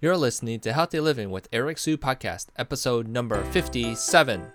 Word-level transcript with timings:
You're 0.00 0.16
listening 0.16 0.60
to 0.60 0.72
Healthy 0.72 1.00
Living 1.00 1.28
with 1.32 1.48
Eric 1.52 1.76
Su 1.76 1.98
Podcast, 1.98 2.50
episode 2.54 3.08
number 3.08 3.42
57. 3.46 4.46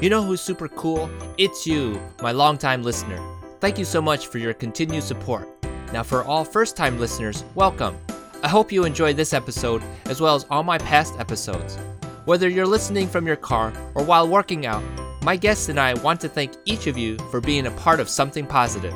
You 0.00 0.08
know 0.08 0.22
who's 0.22 0.40
super 0.40 0.66
cool? 0.66 1.10
It's 1.36 1.66
you, 1.66 2.00
my 2.22 2.32
longtime 2.32 2.82
listener. 2.82 3.20
Thank 3.60 3.76
you 3.78 3.84
so 3.84 4.00
much 4.00 4.28
for 4.28 4.38
your 4.38 4.54
continued 4.54 5.02
support. 5.02 5.46
Now, 5.92 6.02
for 6.02 6.24
all 6.24 6.46
first 6.46 6.74
time 6.74 6.98
listeners, 6.98 7.44
welcome. 7.54 7.98
I 8.42 8.48
hope 8.48 8.72
you 8.72 8.86
enjoyed 8.86 9.18
this 9.18 9.34
episode 9.34 9.82
as 10.06 10.22
well 10.22 10.36
as 10.36 10.46
all 10.48 10.62
my 10.62 10.78
past 10.78 11.20
episodes. 11.20 11.76
Whether 12.24 12.48
you're 12.48 12.66
listening 12.66 13.08
from 13.08 13.26
your 13.26 13.36
car 13.36 13.74
or 13.94 14.02
while 14.02 14.26
working 14.26 14.64
out, 14.64 14.82
my 15.22 15.36
guests 15.36 15.68
and 15.68 15.78
I 15.78 15.92
want 15.92 16.18
to 16.22 16.30
thank 16.30 16.54
each 16.64 16.86
of 16.86 16.96
you 16.96 17.18
for 17.30 17.42
being 17.42 17.66
a 17.66 17.72
part 17.72 18.00
of 18.00 18.08
something 18.08 18.46
positive. 18.46 18.94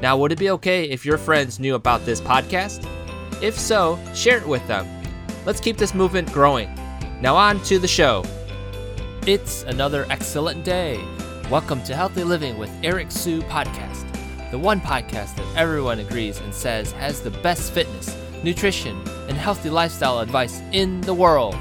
Now, 0.00 0.16
would 0.16 0.32
it 0.32 0.38
be 0.38 0.48
okay 0.52 0.84
if 0.84 1.04
your 1.04 1.18
friends 1.18 1.60
knew 1.60 1.74
about 1.74 2.06
this 2.06 2.22
podcast? 2.22 2.88
If 3.40 3.56
so, 3.56 4.00
share 4.14 4.38
it 4.38 4.48
with 4.48 4.66
them. 4.66 4.84
Let's 5.46 5.60
keep 5.60 5.76
this 5.76 5.94
movement 5.94 6.32
growing. 6.32 6.74
Now, 7.20 7.36
on 7.36 7.62
to 7.64 7.78
the 7.78 7.86
show. 7.86 8.24
It's 9.28 9.62
another 9.62 10.06
excellent 10.10 10.64
day. 10.64 11.00
Welcome 11.48 11.80
to 11.84 11.94
Healthy 11.94 12.24
Living 12.24 12.58
with 12.58 12.68
Eric 12.82 13.12
Su 13.12 13.40
Podcast, 13.42 14.50
the 14.50 14.58
one 14.58 14.80
podcast 14.80 15.36
that 15.36 15.46
everyone 15.56 16.00
agrees 16.00 16.40
and 16.40 16.52
says 16.52 16.90
has 16.92 17.20
the 17.20 17.30
best 17.30 17.72
fitness, 17.72 18.16
nutrition, 18.42 19.00
and 19.28 19.38
healthy 19.38 19.70
lifestyle 19.70 20.18
advice 20.18 20.60
in 20.72 21.00
the 21.02 21.14
world. 21.14 21.54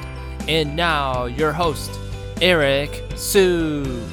And 0.48 0.76
now, 0.76 1.26
your 1.26 1.52
host, 1.54 1.92
Eric 2.42 3.04
Su. 3.16 4.04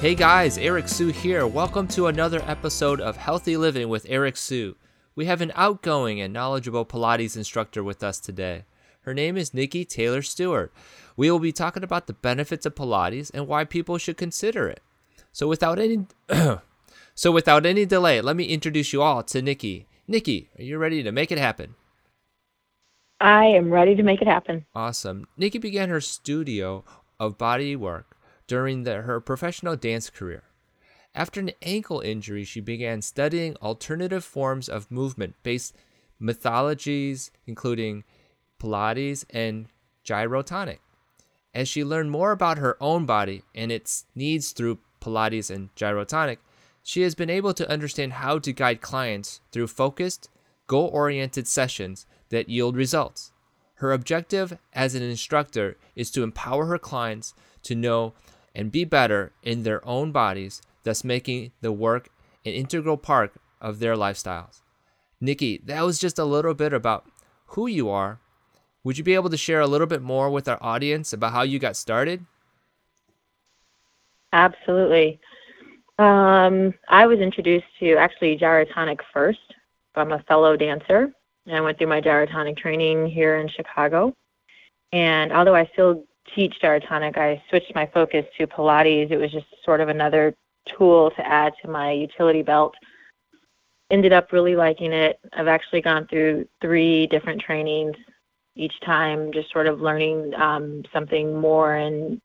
Hey 0.00 0.14
guys, 0.14 0.56
Eric 0.56 0.86
Su 0.86 1.08
here. 1.08 1.48
Welcome 1.48 1.88
to 1.88 2.06
another 2.06 2.42
episode 2.46 3.00
of 3.00 3.16
Healthy 3.16 3.56
Living 3.56 3.88
with 3.88 4.06
Eric 4.08 4.36
Sue. 4.36 4.76
We 5.18 5.24
have 5.24 5.40
an 5.40 5.50
outgoing 5.56 6.20
and 6.20 6.32
knowledgeable 6.32 6.86
Pilates 6.86 7.36
instructor 7.36 7.82
with 7.82 8.04
us 8.04 8.20
today. 8.20 8.66
Her 9.00 9.12
name 9.12 9.36
is 9.36 9.52
Nikki 9.52 9.84
Taylor 9.84 10.22
Stewart. 10.22 10.72
We 11.16 11.28
will 11.28 11.40
be 11.40 11.50
talking 11.50 11.82
about 11.82 12.06
the 12.06 12.12
benefits 12.12 12.64
of 12.64 12.76
Pilates 12.76 13.28
and 13.34 13.48
why 13.48 13.64
people 13.64 13.98
should 13.98 14.16
consider 14.16 14.68
it. 14.68 14.80
So 15.32 15.48
without 15.48 15.80
any 15.80 16.06
So 17.16 17.32
without 17.32 17.66
any 17.66 17.84
delay, 17.84 18.20
let 18.20 18.36
me 18.36 18.44
introduce 18.44 18.92
you 18.92 19.02
all 19.02 19.24
to 19.24 19.42
Nikki. 19.42 19.88
Nikki, 20.06 20.50
are 20.56 20.62
you 20.62 20.78
ready 20.78 21.02
to 21.02 21.10
make 21.10 21.32
it 21.32 21.38
happen? 21.38 21.74
I 23.20 23.46
am 23.46 23.72
ready 23.72 23.96
to 23.96 24.04
make 24.04 24.22
it 24.22 24.28
happen. 24.28 24.66
Awesome. 24.72 25.26
Nikki 25.36 25.58
began 25.58 25.88
her 25.88 26.00
studio 26.00 26.84
of 27.18 27.36
body 27.36 27.74
work 27.74 28.16
during 28.46 28.84
the, 28.84 29.02
her 29.02 29.20
professional 29.20 29.74
dance 29.74 30.10
career. 30.10 30.44
After 31.18 31.40
an 31.40 31.50
ankle 31.62 31.98
injury, 31.98 32.44
she 32.44 32.60
began 32.60 33.02
studying 33.02 33.56
alternative 33.56 34.24
forms 34.24 34.68
of 34.68 34.88
movement 34.88 35.34
based 35.42 35.74
methodologies, 36.22 37.30
including 37.44 38.04
Pilates 38.60 39.24
and 39.30 39.66
gyrotonic. 40.04 40.78
As 41.52 41.66
she 41.66 41.82
learned 41.82 42.12
more 42.12 42.30
about 42.30 42.58
her 42.58 42.76
own 42.80 43.04
body 43.04 43.42
and 43.52 43.72
its 43.72 44.06
needs 44.14 44.52
through 44.52 44.78
Pilates 45.00 45.50
and 45.50 45.74
gyrotonic, 45.74 46.36
she 46.84 47.02
has 47.02 47.16
been 47.16 47.30
able 47.30 47.52
to 47.52 47.68
understand 47.68 48.12
how 48.12 48.38
to 48.38 48.52
guide 48.52 48.80
clients 48.80 49.40
through 49.50 49.66
focused, 49.66 50.28
goal 50.68 50.86
oriented 50.86 51.48
sessions 51.48 52.06
that 52.28 52.48
yield 52.48 52.76
results. 52.76 53.32
Her 53.74 53.92
objective 53.92 54.56
as 54.72 54.94
an 54.94 55.02
instructor 55.02 55.78
is 55.96 56.12
to 56.12 56.22
empower 56.22 56.66
her 56.66 56.78
clients 56.78 57.34
to 57.64 57.74
know 57.74 58.14
and 58.54 58.70
be 58.70 58.84
better 58.84 59.32
in 59.42 59.64
their 59.64 59.84
own 59.84 60.12
bodies 60.12 60.62
thus 60.88 61.04
making 61.04 61.52
the 61.60 61.70
work 61.70 62.08
an 62.44 62.52
integral 62.52 62.96
part 62.96 63.32
of 63.60 63.78
their 63.78 63.94
lifestyles. 63.94 64.62
Nikki, 65.20 65.60
that 65.64 65.82
was 65.82 65.98
just 65.98 66.18
a 66.18 66.24
little 66.24 66.54
bit 66.54 66.72
about 66.72 67.06
who 67.48 67.66
you 67.66 67.90
are. 67.90 68.20
Would 68.84 68.96
you 68.96 69.04
be 69.04 69.14
able 69.14 69.30
to 69.30 69.36
share 69.36 69.60
a 69.60 69.66
little 69.66 69.86
bit 69.86 70.00
more 70.00 70.30
with 70.30 70.48
our 70.48 70.58
audience 70.62 71.12
about 71.12 71.32
how 71.32 71.42
you 71.42 71.58
got 71.58 71.76
started? 71.76 72.24
Absolutely. 74.32 75.20
Um, 75.98 76.72
I 76.88 77.06
was 77.06 77.18
introduced 77.18 77.66
to 77.80 77.96
actually 77.96 78.38
gyrotonic 78.38 79.00
first 79.12 79.40
I'm 79.98 80.12
a 80.12 80.22
fellow 80.28 80.56
dancer. 80.56 81.12
And 81.46 81.56
I 81.56 81.60
went 81.60 81.78
through 81.78 81.88
my 81.88 82.00
gyrotonic 82.00 82.56
training 82.56 83.06
here 83.06 83.38
in 83.38 83.48
Chicago. 83.48 84.14
And 84.92 85.32
although 85.32 85.54
I 85.54 85.68
still 85.72 86.04
teach 86.34 86.54
gyrotonic, 86.62 87.16
I 87.18 87.42
switched 87.48 87.74
my 87.74 87.86
focus 87.86 88.24
to 88.38 88.46
Pilates. 88.46 89.10
It 89.10 89.16
was 89.16 89.32
just 89.32 89.46
sort 89.64 89.80
of 89.80 89.88
another 89.88 90.34
tool 90.66 91.10
to 91.12 91.26
add 91.26 91.54
to 91.62 91.70
my 91.70 91.92
utility 91.92 92.42
belt. 92.42 92.74
Ended 93.90 94.12
up 94.12 94.32
really 94.32 94.54
liking 94.54 94.92
it. 94.92 95.18
I've 95.32 95.48
actually 95.48 95.80
gone 95.80 96.06
through 96.06 96.46
three 96.60 97.06
different 97.06 97.40
trainings 97.40 97.96
each 98.54 98.78
time, 98.80 99.32
just 99.32 99.50
sort 99.50 99.66
of 99.66 99.80
learning 99.80 100.34
um, 100.34 100.82
something 100.92 101.38
more 101.38 101.76
and 101.76 102.20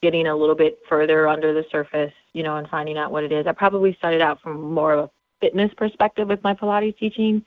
getting 0.00 0.26
a 0.26 0.36
little 0.36 0.54
bit 0.54 0.78
further 0.88 1.28
under 1.28 1.52
the 1.52 1.64
surface, 1.70 2.12
you 2.32 2.42
know, 2.42 2.56
and 2.56 2.68
finding 2.68 2.96
out 2.96 3.12
what 3.12 3.24
it 3.24 3.32
is. 3.32 3.46
I 3.46 3.52
probably 3.52 3.94
started 3.94 4.20
out 4.20 4.40
from 4.40 4.60
more 4.72 4.94
of 4.94 5.04
a 5.04 5.10
fitness 5.40 5.70
perspective 5.76 6.28
with 6.28 6.42
my 6.42 6.54
Pilates 6.54 6.98
teaching. 6.98 7.44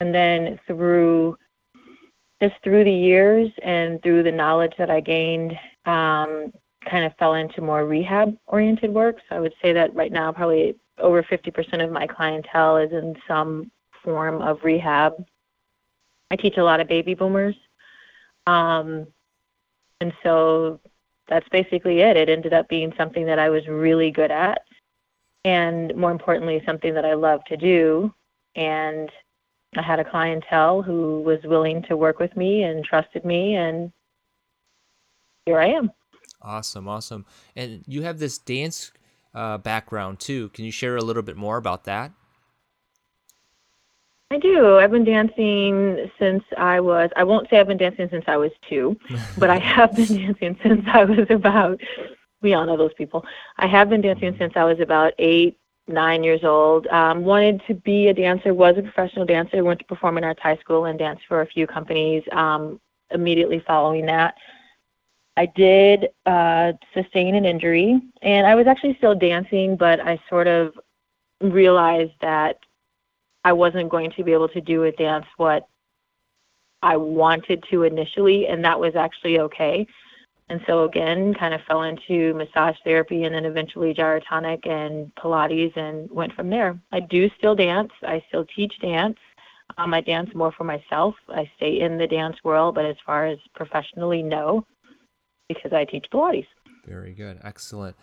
And 0.00 0.14
then 0.14 0.58
through 0.66 1.38
just 2.42 2.54
through 2.62 2.84
the 2.84 2.92
years 2.92 3.50
and 3.62 4.02
through 4.02 4.22
the 4.22 4.32
knowledge 4.32 4.74
that 4.78 4.90
I 4.90 5.00
gained, 5.00 5.52
um, 5.86 6.52
kind 6.88 7.04
of 7.04 7.14
fell 7.16 7.34
into 7.34 7.60
more 7.60 7.84
rehab 7.84 8.36
oriented 8.46 8.92
work. 8.92 9.16
So 9.28 9.36
I 9.36 9.40
would 9.40 9.54
say 9.62 9.72
that 9.72 9.94
right 9.94 10.12
now, 10.12 10.32
probably 10.32 10.76
over 10.98 11.22
50% 11.22 11.84
of 11.84 11.90
my 11.90 12.06
clientele 12.06 12.78
is 12.78 12.92
in 12.92 13.16
some 13.28 13.70
form 14.02 14.40
of 14.40 14.62
rehab. 14.62 15.24
I 16.30 16.36
teach 16.36 16.56
a 16.56 16.64
lot 16.64 16.80
of 16.80 16.88
baby 16.88 17.14
boomers. 17.14 17.56
Um, 18.46 19.06
and 20.00 20.12
so 20.22 20.80
that's 21.28 21.48
basically 21.48 22.00
it. 22.00 22.16
It 22.16 22.28
ended 22.28 22.52
up 22.52 22.68
being 22.68 22.92
something 22.96 23.26
that 23.26 23.38
I 23.38 23.48
was 23.48 23.66
really 23.66 24.10
good 24.10 24.30
at, 24.30 24.62
and 25.44 25.94
more 25.96 26.10
importantly, 26.10 26.62
something 26.64 26.94
that 26.94 27.04
I 27.04 27.14
love 27.14 27.44
to 27.46 27.56
do. 27.56 28.12
And 28.54 29.10
I 29.76 29.82
had 29.82 30.00
a 30.00 30.04
clientele 30.04 30.82
who 30.82 31.20
was 31.22 31.38
willing 31.44 31.82
to 31.84 31.96
work 31.96 32.18
with 32.18 32.36
me 32.36 32.62
and 32.62 32.84
trusted 32.84 33.24
me, 33.24 33.56
and 33.56 33.92
here 35.44 35.58
I 35.58 35.68
am. 35.68 35.90
Awesome, 36.46 36.86
awesome. 36.86 37.26
And 37.56 37.82
you 37.88 38.02
have 38.02 38.20
this 38.20 38.38
dance 38.38 38.92
uh, 39.34 39.58
background 39.58 40.20
too. 40.20 40.48
Can 40.50 40.64
you 40.64 40.70
share 40.70 40.96
a 40.96 41.02
little 41.02 41.22
bit 41.22 41.36
more 41.36 41.56
about 41.56 41.84
that? 41.84 42.12
I 44.30 44.38
do. 44.38 44.78
I've 44.78 44.90
been 44.90 45.04
dancing 45.04 46.10
since 46.18 46.42
I 46.56 46.80
was, 46.80 47.10
I 47.16 47.24
won't 47.24 47.48
say 47.48 47.58
I've 47.58 47.68
been 47.68 47.76
dancing 47.76 48.08
since 48.10 48.24
I 48.26 48.36
was 48.36 48.50
two, 48.68 48.96
but 49.38 49.50
I 49.50 49.58
have 49.58 49.94
been 49.94 50.16
dancing 50.16 50.58
since 50.62 50.84
I 50.86 51.04
was 51.04 51.26
about, 51.30 51.80
we 52.42 52.54
all 52.54 52.64
know 52.64 52.76
those 52.76 52.94
people. 52.94 53.24
I 53.58 53.66
have 53.66 53.88
been 53.88 54.00
dancing 54.00 54.34
since 54.38 54.52
I 54.56 54.64
was 54.64 54.80
about 54.80 55.14
eight, 55.18 55.58
nine 55.88 56.24
years 56.24 56.42
old. 56.42 56.86
Um, 56.88 57.24
wanted 57.24 57.62
to 57.68 57.74
be 57.74 58.08
a 58.08 58.14
dancer, 58.14 58.52
was 58.52 58.76
a 58.78 58.82
professional 58.82 59.26
dancer, 59.26 59.62
went 59.62 59.80
to 59.80 59.84
performing 59.84 60.24
arts 60.24 60.40
high 60.42 60.56
school 60.58 60.86
and 60.86 60.98
danced 60.98 61.24
for 61.28 61.42
a 61.42 61.46
few 61.46 61.66
companies 61.66 62.22
um, 62.32 62.80
immediately 63.12 63.62
following 63.66 64.06
that. 64.06 64.34
I 65.36 65.46
did 65.46 66.08
uh, 66.24 66.72
sustain 66.94 67.34
an 67.34 67.44
injury, 67.44 68.00
and 68.22 68.46
I 68.46 68.54
was 68.54 68.66
actually 68.66 68.96
still 68.96 69.14
dancing, 69.14 69.76
but 69.76 70.00
I 70.00 70.18
sort 70.30 70.46
of 70.46 70.72
realized 71.40 72.14
that 72.22 72.58
I 73.44 73.52
wasn't 73.52 73.90
going 73.90 74.10
to 74.12 74.24
be 74.24 74.32
able 74.32 74.48
to 74.48 74.60
do 74.60 74.84
a 74.84 74.92
dance 74.92 75.26
what 75.36 75.68
I 76.82 76.96
wanted 76.96 77.64
to 77.70 77.82
initially, 77.82 78.46
and 78.46 78.64
that 78.64 78.80
was 78.80 78.96
actually 78.96 79.38
okay. 79.40 79.86
And 80.48 80.60
so 80.66 80.84
again, 80.84 81.34
kind 81.34 81.52
of 81.52 81.60
fell 81.62 81.82
into 81.82 82.32
massage 82.34 82.76
therapy 82.84 83.24
and 83.24 83.34
then 83.34 83.44
eventually 83.44 83.92
gyrotonic 83.92 84.66
and 84.66 85.12
Pilates 85.16 85.76
and 85.76 86.08
went 86.10 86.32
from 86.34 86.48
there. 86.48 86.78
I 86.92 87.00
do 87.00 87.28
still 87.36 87.56
dance. 87.56 87.90
I 88.02 88.22
still 88.28 88.46
teach 88.54 88.72
dance. 88.80 89.18
Um, 89.76 89.92
I 89.92 90.00
dance 90.00 90.30
more 90.34 90.52
for 90.52 90.62
myself. 90.62 91.16
I 91.28 91.50
stay 91.56 91.80
in 91.80 91.98
the 91.98 92.06
dance 92.06 92.36
world, 92.44 92.76
but 92.76 92.84
as 92.84 92.96
far 93.04 93.26
as 93.26 93.38
professionally, 93.56 94.22
no 94.22 94.64
because 95.48 95.72
I 95.72 95.84
teach 95.84 96.06
Pilates. 96.12 96.46
Very 96.86 97.12
good. 97.12 97.38
Excellent. 97.42 97.96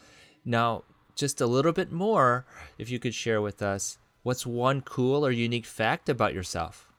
Now, 0.45 0.83
just 1.15 1.41
a 1.41 1.47
little 1.47 1.71
bit 1.71 1.91
more, 1.91 2.45
if 2.77 2.89
you 2.89 2.99
could 2.99 3.13
share 3.13 3.41
with 3.41 3.61
us, 3.61 3.97
what's 4.23 4.45
one 4.45 4.81
cool 4.81 5.25
or 5.25 5.31
unique 5.31 5.65
fact 5.65 6.09
about 6.09 6.33
yourself? 6.33 6.89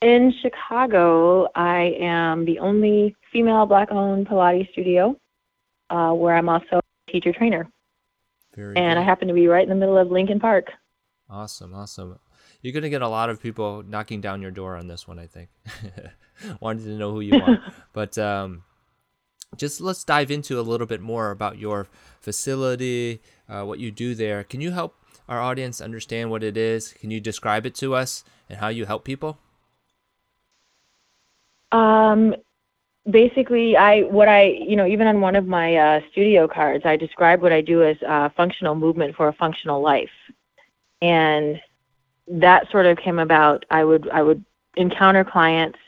In 0.00 0.32
Chicago, 0.42 1.48
I 1.54 1.94
am 2.00 2.44
the 2.44 2.58
only 2.58 3.14
female 3.32 3.66
black 3.66 3.90
owned 3.92 4.26
Pilates 4.26 4.70
studio 4.72 5.16
uh, 5.90 6.12
where 6.12 6.36
I'm 6.36 6.48
also 6.48 6.80
a 6.80 7.12
teacher 7.12 7.32
trainer. 7.32 7.68
Very 8.54 8.76
and 8.76 8.96
good. 8.96 9.00
I 9.00 9.04
happen 9.04 9.28
to 9.28 9.34
be 9.34 9.46
right 9.46 9.62
in 9.62 9.68
the 9.68 9.74
middle 9.74 9.96
of 9.96 10.10
Lincoln 10.10 10.40
Park. 10.40 10.70
Awesome, 11.30 11.72
awesome. 11.74 12.18
You're 12.62 12.72
going 12.72 12.84
to 12.84 12.90
get 12.90 13.02
a 13.02 13.08
lot 13.08 13.28
of 13.28 13.42
people 13.42 13.82
knocking 13.86 14.20
down 14.20 14.40
your 14.40 14.52
door 14.52 14.76
on 14.76 14.86
this 14.86 15.06
one, 15.06 15.18
I 15.18 15.26
think. 15.26 15.50
wanted 16.60 16.84
to 16.84 16.90
know 16.90 17.12
who 17.12 17.20
you 17.20 17.40
are. 17.40 17.58
but 17.92 18.16
um, 18.18 18.62
just 19.56 19.80
let's 19.80 20.04
dive 20.04 20.30
into 20.30 20.58
a 20.58 20.62
little 20.62 20.86
bit 20.86 21.00
more 21.00 21.30
about 21.30 21.58
your 21.58 21.88
facility, 22.20 23.20
uh, 23.48 23.64
what 23.64 23.80
you 23.80 23.90
do 23.90 24.14
there. 24.14 24.44
Can 24.44 24.60
you 24.60 24.70
help 24.70 24.94
our 25.28 25.40
audience 25.40 25.80
understand 25.80 26.30
what 26.30 26.44
it 26.44 26.56
is? 26.56 26.92
Can 26.92 27.10
you 27.10 27.20
describe 27.20 27.66
it 27.66 27.74
to 27.76 27.94
us 27.94 28.24
and 28.48 28.58
how 28.58 28.68
you 28.68 28.86
help 28.86 29.04
people? 29.04 29.38
Um, 31.72 32.34
basically, 33.10 33.76
I 33.76 34.02
what 34.02 34.28
I 34.28 34.44
you 34.44 34.76
know 34.76 34.86
even 34.86 35.06
on 35.06 35.20
one 35.20 35.36
of 35.36 35.46
my 35.46 35.76
uh, 35.76 36.00
studio 36.12 36.46
cards, 36.46 36.84
I 36.84 36.96
describe 36.96 37.40
what 37.40 37.52
I 37.52 37.60
do 37.60 37.82
as 37.82 37.96
uh, 38.06 38.28
functional 38.36 38.74
movement 38.74 39.16
for 39.16 39.28
a 39.28 39.32
functional 39.32 39.80
life, 39.82 40.10
and 41.00 41.58
that 42.40 42.70
sort 42.70 42.86
of 42.86 42.96
came 42.96 43.18
about. 43.18 43.64
I 43.70 43.84
would 43.84 44.08
I 44.10 44.22
would 44.22 44.44
encounter 44.76 45.24
clients 45.24 45.78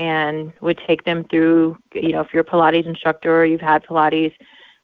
and 0.00 0.52
would 0.60 0.78
take 0.86 1.04
them 1.04 1.24
through 1.24 1.78
you 1.94 2.12
know 2.12 2.20
if 2.20 2.32
you're 2.32 2.42
a 2.42 2.46
Pilates 2.46 2.86
instructor 2.86 3.40
or 3.40 3.44
you've 3.44 3.60
had 3.60 3.84
Pilates, 3.84 4.34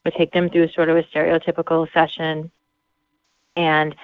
would 0.05 0.15
take 0.15 0.33
them 0.33 0.49
through 0.49 0.69
sort 0.69 0.89
of 0.89 0.97
a 0.97 1.03
stereotypical 1.05 1.93
session, 1.93 2.51
and 3.57 3.95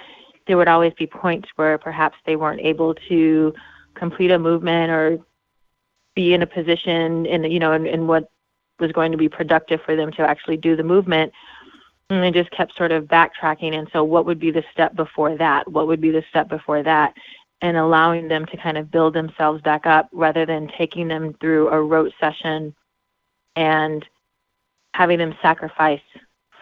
there 0.47 0.57
would 0.57 0.69
always 0.69 0.93
be 0.95 1.07
points 1.07 1.49
where 1.57 1.79
perhaps 1.79 2.19
they 2.27 2.37
weren't 2.37 2.61
able 2.61 2.95
to 3.09 3.55
complete 3.95 4.31
a 4.31 4.39
movement 4.39 4.91
or 4.91 5.19
be 6.15 6.35
in 6.35 6.43
a 6.43 6.47
position 6.47 7.25
in 7.27 7.45
you 7.45 7.59
know 7.59 7.73
in, 7.73 7.87
in 7.87 8.07
what 8.07 8.31
was 8.79 8.93
going 8.93 9.11
to 9.11 9.19
be 9.19 9.29
productive 9.29 9.81
for 9.83 9.97
them 9.97 10.13
to 10.13 10.23
actually 10.23 10.57
do 10.59 10.77
the 10.77 10.83
movement 10.83 11.33
and 12.11 12.23
they 12.23 12.31
just 12.31 12.51
kept 12.51 12.77
sort 12.77 12.93
of 12.93 13.05
backtracking 13.05 13.75
and 13.75 13.89
so 13.93 14.05
what 14.05 14.27
would 14.27 14.39
be 14.39 14.51
the 14.51 14.65
step 14.73 14.95
before 14.95 15.37
that 15.37 15.71
what 15.71 15.87
would 15.87 16.01
be 16.01 16.11
the 16.11 16.25
step 16.31 16.49
before 16.49 16.83
that 16.83 17.15
and 17.63 17.77
allowing 17.77 18.29
them 18.29 18.45
to 18.47 18.57
kind 18.57 18.77
of 18.77 18.91
build 18.91 19.15
themselves 19.15 19.63
back 19.63 19.87
up 19.87 20.09
rather 20.13 20.45
than 20.47 20.71
taking 20.77 21.09
them 21.09 21.35
through 21.41 21.69
a 21.69 21.83
rote 21.83 22.13
session 22.21 22.75
and 23.57 24.05
having 24.95 25.19
them 25.19 25.35
sacrifice 25.43 26.01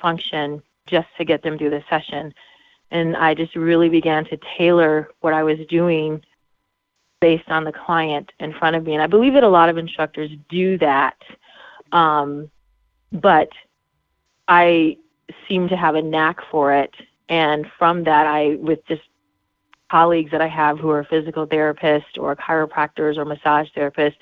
function 0.01 0.63
just 0.87 1.09
to 1.17 1.25
get 1.25 1.43
them 1.43 1.59
through 1.59 1.71
the 1.71 1.85
session 1.89 2.33
and 2.91 3.17
i 3.17 3.35
just 3.35 3.55
really 3.55 3.89
began 3.89 4.25
to 4.25 4.39
tailor 4.57 5.09
what 5.21 5.33
i 5.33 5.43
was 5.43 5.59
doing 5.69 6.23
based 7.25 7.49
on 7.49 7.65
the 7.65 7.73
client 7.73 8.31
in 8.39 8.53
front 8.53 8.77
of 8.77 8.85
me. 8.85 8.93
And 8.93 9.03
I 9.03 9.07
believe 9.07 9.33
that 9.33 9.43
a 9.43 9.49
lot 9.49 9.71
of 9.71 9.79
instructors 9.79 10.31
do 10.51 10.77
that. 10.77 11.17
Um, 11.91 12.51
but 13.13 13.49
I 14.47 14.99
seem 15.49 15.69
to 15.69 15.77
have 15.77 15.95
a 15.95 16.03
knack 16.03 16.39
for 16.51 16.73
it. 16.73 16.95
And 17.29 17.67
from 17.79 18.05
that, 18.05 18.27
I, 18.27 18.57
with 18.57 18.87
just 18.87 19.03
colleagues 19.91 20.31
that 20.31 20.41
I 20.41 20.49
have 20.49 20.79
who 20.79 20.91
are 20.91 21.05
physical 21.05 21.47
therapists 21.47 22.19
or 22.19 22.35
chiropractors 22.37 23.17
or 23.17 23.25
massage 23.25 23.69
therapists, 23.77 24.17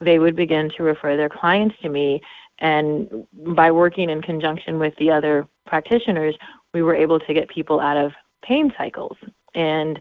they 0.00 0.18
would 0.18 0.36
begin 0.36 0.70
to 0.76 0.82
refer 0.82 1.16
their 1.16 1.28
clients 1.28 1.74
to 1.82 1.88
me. 1.88 2.20
And 2.58 3.26
by 3.32 3.70
working 3.70 4.10
in 4.10 4.22
conjunction 4.22 4.78
with 4.78 4.94
the 4.96 5.10
other 5.10 5.46
practitioners, 5.66 6.34
we 6.72 6.82
were 6.82 6.94
able 6.94 7.18
to 7.20 7.34
get 7.34 7.48
people 7.48 7.80
out 7.80 7.96
of 7.96 8.12
pain 8.42 8.72
cycles. 8.76 9.16
And, 9.54 10.00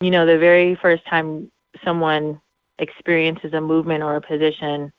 you 0.00 0.10
know, 0.10 0.24
the 0.24 0.38
very 0.38 0.74
first 0.76 1.04
time 1.06 1.50
someone 1.84 2.40
experiences 2.78 3.52
a 3.52 3.60
movement 3.60 4.02
or 4.02 4.16
a 4.16 4.20
position 4.20 4.92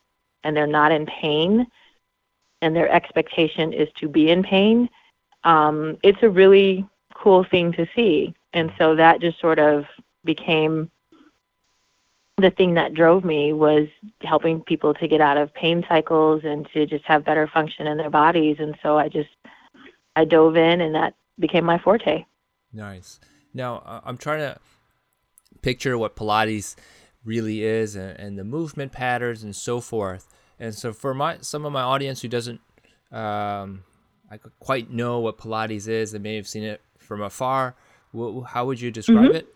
and 0.43 0.55
they're 0.55 0.67
not 0.67 0.91
in 0.91 1.05
pain 1.05 1.65
and 2.61 2.75
their 2.75 2.89
expectation 2.91 3.73
is 3.73 3.87
to 3.99 4.07
be 4.07 4.29
in 4.29 4.43
pain, 4.43 4.89
um, 5.43 5.97
it's 6.03 6.21
a 6.21 6.29
really 6.29 6.85
cool 7.13 7.43
thing 7.43 7.71
to 7.73 7.87
see. 7.95 8.33
And 8.53 8.71
so 8.77 8.95
that 8.95 9.21
just 9.21 9.39
sort 9.39 9.59
of 9.59 9.85
became 10.25 10.89
the 12.37 12.51
thing 12.51 12.73
that 12.75 12.93
drove 12.93 13.23
me 13.23 13.53
was 13.53 13.87
helping 14.21 14.61
people 14.61 14.93
to 14.93 15.07
get 15.07 15.21
out 15.21 15.37
of 15.37 15.53
pain 15.53 15.85
cycles 15.87 16.41
and 16.43 16.67
to 16.73 16.85
just 16.85 17.03
have 17.05 17.25
better 17.25 17.47
function 17.47 17.87
in 17.87 17.97
their 17.97 18.09
bodies. 18.09 18.57
And 18.59 18.77
so 18.81 18.97
I 18.97 19.09
just 19.09 19.29
I 20.15 20.25
dove 20.25 20.55
in 20.55 20.81
and 20.81 20.95
that 20.95 21.15
became 21.37 21.65
my 21.65 21.77
forte. 21.77 22.25
Nice. 22.73 23.19
Now 23.53 24.01
I'm 24.05 24.17
trying 24.17 24.39
to 24.39 24.59
picture 25.61 25.97
what 25.97 26.15
Pilates 26.15 26.75
really 27.25 27.63
is 27.63 27.95
and, 27.95 28.17
and 28.17 28.39
the 28.39 28.43
movement 28.43 28.91
patterns 28.91 29.43
and 29.43 29.55
so 29.55 29.81
forth. 29.81 30.27
And 30.59 30.75
so 30.75 30.93
for 30.93 31.13
my 31.13 31.37
some 31.41 31.65
of 31.65 31.71
my 31.71 31.81
audience 31.81 32.21
who 32.21 32.27
doesn't 32.27 32.59
um, 33.11 33.83
I 34.31 34.37
quite 34.59 34.91
know 34.91 35.19
what 35.19 35.37
Pilates 35.37 35.87
is, 35.87 36.11
they 36.11 36.19
may 36.19 36.35
have 36.35 36.47
seen 36.47 36.63
it 36.63 36.81
from 36.97 37.21
afar. 37.21 37.75
How 38.47 38.65
would 38.65 38.79
you 38.79 38.91
describe 38.91 39.17
mm-hmm. 39.17 39.35
it? 39.35 39.55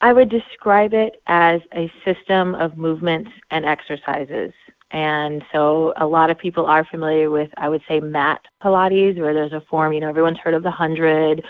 I 0.00 0.12
would 0.12 0.28
describe 0.28 0.92
it 0.92 1.22
as 1.26 1.62
a 1.74 1.90
system 2.04 2.54
of 2.54 2.76
movements 2.76 3.30
and 3.50 3.64
exercises. 3.64 4.52
And 4.90 5.42
so 5.50 5.94
a 5.96 6.06
lot 6.06 6.28
of 6.28 6.38
people 6.38 6.66
are 6.66 6.84
familiar 6.84 7.30
with, 7.30 7.50
I 7.56 7.68
would 7.68 7.82
say, 7.88 8.00
mat 8.00 8.42
Pilates, 8.62 9.18
where 9.18 9.32
there's 9.32 9.52
a 9.52 9.62
form, 9.62 9.94
you 9.94 10.00
know, 10.00 10.08
everyone's 10.08 10.38
heard 10.38 10.54
of 10.54 10.62
the 10.62 10.68
100 10.68 11.42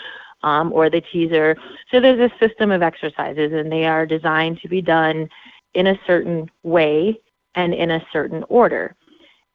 um, 0.45 0.73
or 0.73 0.89
the 0.89 1.01
teaser. 1.01 1.57
So 1.91 2.01
there's 2.01 2.31
a 2.31 2.33
system 2.39 2.71
of 2.71 2.83
exercises, 2.83 3.53
and 3.53 3.73
they 3.73 3.87
are 3.87 4.07
designed 4.07 4.61
to 4.61 4.69
be 4.69 4.81
done 4.81 5.29
in 5.75 5.89
a 5.89 5.99
certain 6.07 6.49
way 6.63 7.21
and 7.55 7.75
in 7.75 7.91
a 7.91 8.05
certain 8.13 8.45
order. 8.49 8.95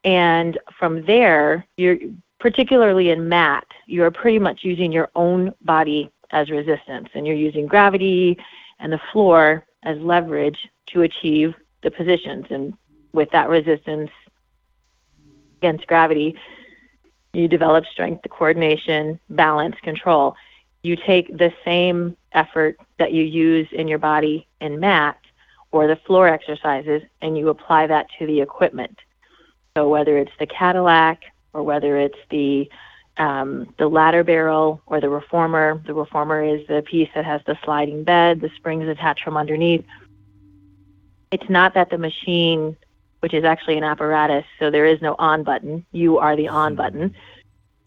And 0.04 0.58
from 0.78 1.06
there, 1.06 1.66
you're 1.78 1.98
particularly 2.40 3.10
in 3.10 3.28
mat, 3.28 3.66
you're 3.86 4.12
pretty 4.12 4.40
much 4.40 4.64
using 4.64 4.92
your 4.92 5.10
own 5.16 5.54
body 5.62 6.12
as 6.32 6.50
resistance, 6.50 7.10
and 7.14 7.28
you're 7.28 7.36
using 7.36 7.68
gravity 7.68 8.38
and 8.80 8.94
the 8.94 9.02
floor 9.12 9.66
as 9.84 9.98
leverage 10.00 10.70
to 10.88 11.02
achieve 11.02 11.54
the 11.84 11.92
positions. 11.92 12.46
And 12.50 12.74
with 13.12 13.30
that 13.32 13.50
resistance 13.50 14.12
against 15.58 15.88
gravity, 15.88 16.36
you 17.34 17.48
develop 17.48 17.86
strength, 17.86 18.26
coordination, 18.30 19.20
balance, 19.30 19.76
control 19.84 20.36
you 20.84 20.96
take 20.96 21.38
the 21.38 21.52
same 21.66 22.16
effort 22.34 22.78
that 22.98 23.12
you 23.12 23.24
use 23.24 23.68
in 23.72 23.88
your 23.88 24.00
body 24.00 24.48
in 24.62 24.80
mat 24.80 25.18
or 25.72 25.88
the 25.88 25.96
floor 25.96 26.28
exercises 26.28 27.02
and 27.22 27.38
you 27.38 27.50
apply 27.50 27.88
that 27.88 28.08
to 28.18 28.26
the 28.26 28.42
equipment. 28.42 28.98
So 29.78 29.88
whether 29.88 30.18
it's 30.18 30.32
the 30.40 30.48
Cadillac 30.48 31.24
or 31.54 31.64
whether 31.64 31.98
it's 31.98 32.18
the 32.30 32.70
um, 33.18 33.74
the 33.78 33.88
ladder 33.88 34.24
barrel 34.24 34.82
or 34.86 35.02
the 35.02 35.10
reformer, 35.10 35.82
the 35.86 35.94
reformer 35.94 36.42
is 36.42 36.66
the 36.68 36.82
piece 36.82 37.10
that 37.16 37.26
has 37.26 37.42
the 37.46 37.58
sliding 37.66 38.06
bed, 38.06 38.40
the 38.40 38.50
springs 38.56 38.88
attached 38.88 39.26
from 39.26 39.36
underneath. 39.36 39.84
It's 41.32 41.50
not 41.50 41.74
that 41.74 41.90
the 41.90 41.98
machine, 41.98 42.78
which 43.20 43.34
is 43.34 43.44
actually 43.44 43.78
an 43.78 43.84
apparatus, 43.84 44.46
so 44.58 44.72
there 44.72 44.86
is 44.86 45.02
no 45.02 45.16
on 45.20 45.44
button. 45.44 45.86
You 45.92 46.18
are 46.20 46.38
the 46.38 46.48
on 46.48 46.76
button 46.76 47.14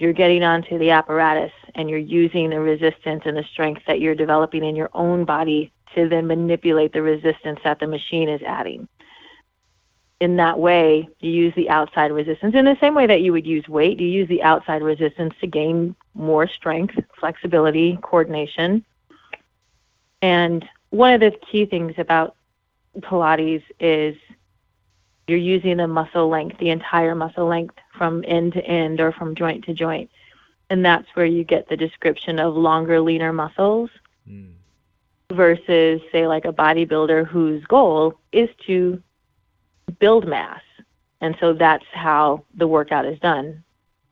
you're 0.02 0.12
getting 0.12 0.42
onto 0.42 0.78
the 0.78 0.90
apparatus 0.90 1.52
and 1.76 1.88
you're 1.88 1.96
using 1.96 2.50
the 2.50 2.58
resistance 2.58 3.22
and 3.24 3.36
the 3.36 3.44
strength 3.52 3.82
that 3.86 4.00
you're 4.00 4.16
developing 4.16 4.64
in 4.64 4.74
your 4.74 4.90
own 4.94 5.24
body 5.24 5.70
to 5.94 6.08
then 6.08 6.26
manipulate 6.26 6.92
the 6.92 7.02
resistance 7.02 7.60
that 7.64 7.78
the 7.78 7.86
machine 7.86 8.28
is 8.28 8.42
adding. 8.42 8.88
In 10.20 10.36
that 10.36 10.58
way, 10.58 11.08
you 11.20 11.30
use 11.30 11.54
the 11.56 11.68
outside 11.68 12.12
resistance 12.12 12.54
in 12.54 12.64
the 12.64 12.76
same 12.80 12.94
way 12.94 13.06
that 13.06 13.22
you 13.22 13.32
would 13.32 13.46
use 13.46 13.68
weight. 13.68 13.98
You 13.98 14.06
use 14.06 14.28
the 14.28 14.42
outside 14.42 14.82
resistance 14.82 15.34
to 15.40 15.46
gain 15.46 15.96
more 16.14 16.46
strength, 16.46 16.94
flexibility, 17.18 17.98
coordination. 18.02 18.84
And 20.20 20.64
one 20.90 21.12
of 21.12 21.20
the 21.20 21.32
key 21.50 21.66
things 21.66 21.94
about 21.98 22.36
Pilates 23.00 23.64
is 23.80 24.16
you're 25.26 25.38
using 25.38 25.78
the 25.78 25.88
muscle 25.88 26.28
length, 26.28 26.58
the 26.58 26.70
entire 26.70 27.14
muscle 27.14 27.46
length 27.46 27.74
from 27.96 28.24
end 28.26 28.52
to 28.52 28.64
end 28.64 29.00
or 29.00 29.10
from 29.12 29.34
joint 29.34 29.64
to 29.64 29.74
joint. 29.74 30.08
And 30.70 30.84
that's 30.84 31.08
where 31.14 31.26
you 31.26 31.42
get 31.42 31.68
the 31.68 31.76
description 31.76 32.38
of 32.38 32.54
longer, 32.54 33.00
leaner 33.00 33.32
muscles 33.32 33.90
mm. 34.28 34.52
Versus, 35.34 36.00
say, 36.10 36.26
like 36.26 36.44
a 36.44 36.52
bodybuilder 36.52 37.26
whose 37.26 37.64
goal 37.64 38.18
is 38.32 38.48
to 38.66 39.02
build 39.98 40.26
mass. 40.26 40.60
And 41.20 41.36
so 41.40 41.52
that's 41.52 41.84
how 41.92 42.44
the 42.54 42.66
workout 42.66 43.06
is 43.06 43.18
done. 43.20 43.62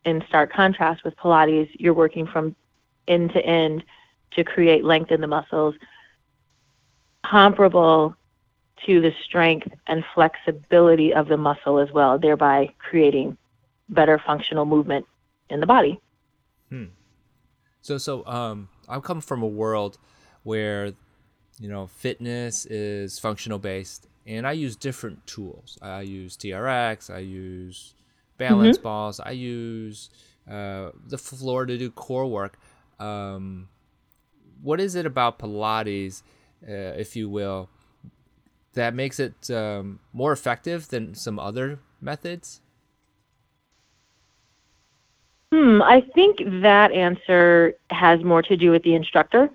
In 0.04 0.24
stark 0.28 0.52
contrast 0.52 1.04
with 1.04 1.16
Pilates, 1.16 1.68
you're 1.72 1.94
working 1.94 2.26
from 2.26 2.54
end 3.08 3.32
to 3.32 3.44
end 3.44 3.84
to 4.32 4.44
create 4.44 4.84
length 4.84 5.10
in 5.10 5.20
the 5.20 5.26
muscles, 5.26 5.74
comparable 7.24 8.14
to 8.86 9.00
the 9.00 9.12
strength 9.24 9.68
and 9.86 10.04
flexibility 10.14 11.12
of 11.12 11.28
the 11.28 11.36
muscle 11.36 11.78
as 11.78 11.90
well, 11.92 12.18
thereby 12.18 12.72
creating 12.78 13.36
better 13.88 14.20
functional 14.24 14.64
movement 14.64 15.04
in 15.50 15.60
the 15.60 15.66
body. 15.66 16.00
Hmm. 16.68 16.84
So, 17.82 17.98
so 17.98 18.24
um, 18.26 18.68
I 18.88 19.00
come 19.00 19.20
from 19.20 19.42
a 19.42 19.48
world 19.48 19.98
where, 20.42 20.92
you 21.60 21.68
know, 21.68 21.86
fitness 21.86 22.66
is 22.66 23.18
functional 23.18 23.58
based, 23.58 24.08
and 24.26 24.46
I 24.46 24.52
use 24.52 24.76
different 24.76 25.26
tools. 25.26 25.78
I 25.82 26.00
use 26.00 26.36
TRX, 26.36 27.14
I 27.14 27.18
use 27.18 27.94
balance 28.38 28.78
mm-hmm. 28.78 28.84
balls, 28.84 29.20
I 29.20 29.32
use 29.32 30.08
uh, 30.50 30.90
the 31.06 31.18
floor 31.18 31.66
to 31.66 31.76
do 31.76 31.90
core 31.90 32.26
work. 32.26 32.58
Um, 32.98 33.68
what 34.62 34.80
is 34.80 34.94
it 34.94 35.06
about 35.06 35.38
Pilates, 35.38 36.22
uh, 36.66 36.72
if 36.96 37.14
you 37.14 37.28
will, 37.28 37.68
that 38.72 38.94
makes 38.94 39.20
it 39.20 39.50
um, 39.50 40.00
more 40.12 40.32
effective 40.32 40.88
than 40.88 41.14
some 41.14 41.38
other 41.38 41.78
methods? 42.00 42.60
Hmm, 45.52 45.82
I 45.82 46.02
think 46.14 46.38
that 46.62 46.92
answer 46.92 47.74
has 47.90 48.22
more 48.22 48.42
to 48.42 48.56
do 48.56 48.70
with 48.70 48.82
the 48.84 48.94
instructor. 48.94 49.50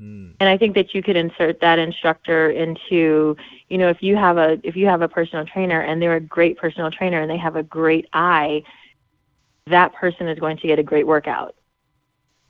Mm. 0.00 0.34
And 0.40 0.48
I 0.48 0.56
think 0.56 0.74
that 0.74 0.94
you 0.94 1.02
could 1.02 1.16
insert 1.16 1.60
that 1.60 1.78
instructor 1.78 2.50
into, 2.50 3.36
you 3.68 3.78
know, 3.78 3.88
if 3.88 4.02
you 4.02 4.16
have 4.16 4.38
a 4.38 4.58
if 4.62 4.76
you 4.76 4.86
have 4.86 5.02
a 5.02 5.08
personal 5.08 5.44
trainer 5.44 5.80
and 5.80 6.00
they're 6.00 6.16
a 6.16 6.20
great 6.20 6.56
personal 6.56 6.90
trainer 6.90 7.20
and 7.20 7.30
they 7.30 7.36
have 7.36 7.56
a 7.56 7.62
great 7.62 8.08
eye, 8.12 8.62
that 9.66 9.92
person 9.94 10.28
is 10.28 10.38
going 10.38 10.56
to 10.58 10.66
get 10.66 10.78
a 10.78 10.82
great 10.82 11.06
workout. 11.06 11.54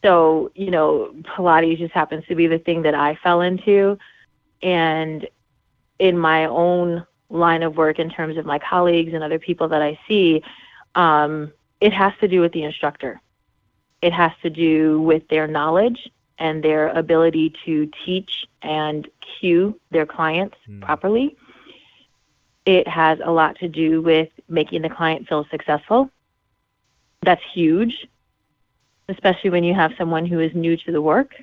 So, 0.05 0.51
you 0.55 0.71
know, 0.71 1.13
Pilates 1.23 1.79
just 1.79 1.93
happens 1.93 2.25
to 2.27 2.35
be 2.35 2.47
the 2.47 2.59
thing 2.59 2.83
that 2.83 2.95
I 2.95 3.19
fell 3.23 3.43
into 3.43 3.99
and 4.63 5.29
in 5.99 6.17
my 6.17 6.47
own 6.47 7.07
line 7.29 7.63
of 7.63 7.77
work 7.77 7.99
in 7.99 8.09
terms 8.11 8.37
of 8.37 8.47
my 8.47 8.59
colleagues 8.59 9.13
and 9.13 9.23
other 9.23 9.39
people 9.39 9.69
that 9.69 9.83
I 9.83 9.99
see, 10.09 10.43
um, 10.95 11.53
it 11.81 11.93
has 11.93 12.13
to 12.21 12.29
do 12.29 12.41
with 12.41 12.53
the 12.53 12.63
instructor. 12.63 13.21
It 14.03 14.13
has 14.13 14.33
to 14.43 14.51
do 14.51 15.03
with 15.03 15.29
their 15.29 15.47
knowledge 15.47 16.11
and 16.41 16.65
their 16.65 16.89
ability 16.89 17.55
to 17.67 17.89
teach 18.05 18.47
and 18.63 19.07
cue 19.39 19.79
their 19.91 20.07
clients 20.07 20.57
mm. 20.69 20.81
properly. 20.81 21.37
It 22.65 22.89
has 22.89 23.19
a 23.23 23.31
lot 23.31 23.59
to 23.59 23.69
do 23.69 24.01
with 24.01 24.31
making 24.49 24.83
the 24.83 24.89
client 24.89 25.29
feel 25.29 25.47
successful. 25.51 26.11
That's 27.23 27.43
huge, 27.53 28.09
especially 29.09 29.51
when 29.51 29.65
you 29.65 29.75
have 29.75 29.93
someone 29.99 30.25
who 30.25 30.41
is 30.41 30.55
new 30.55 30.77
to 30.79 30.93
the 30.93 31.03
work. 31.03 31.35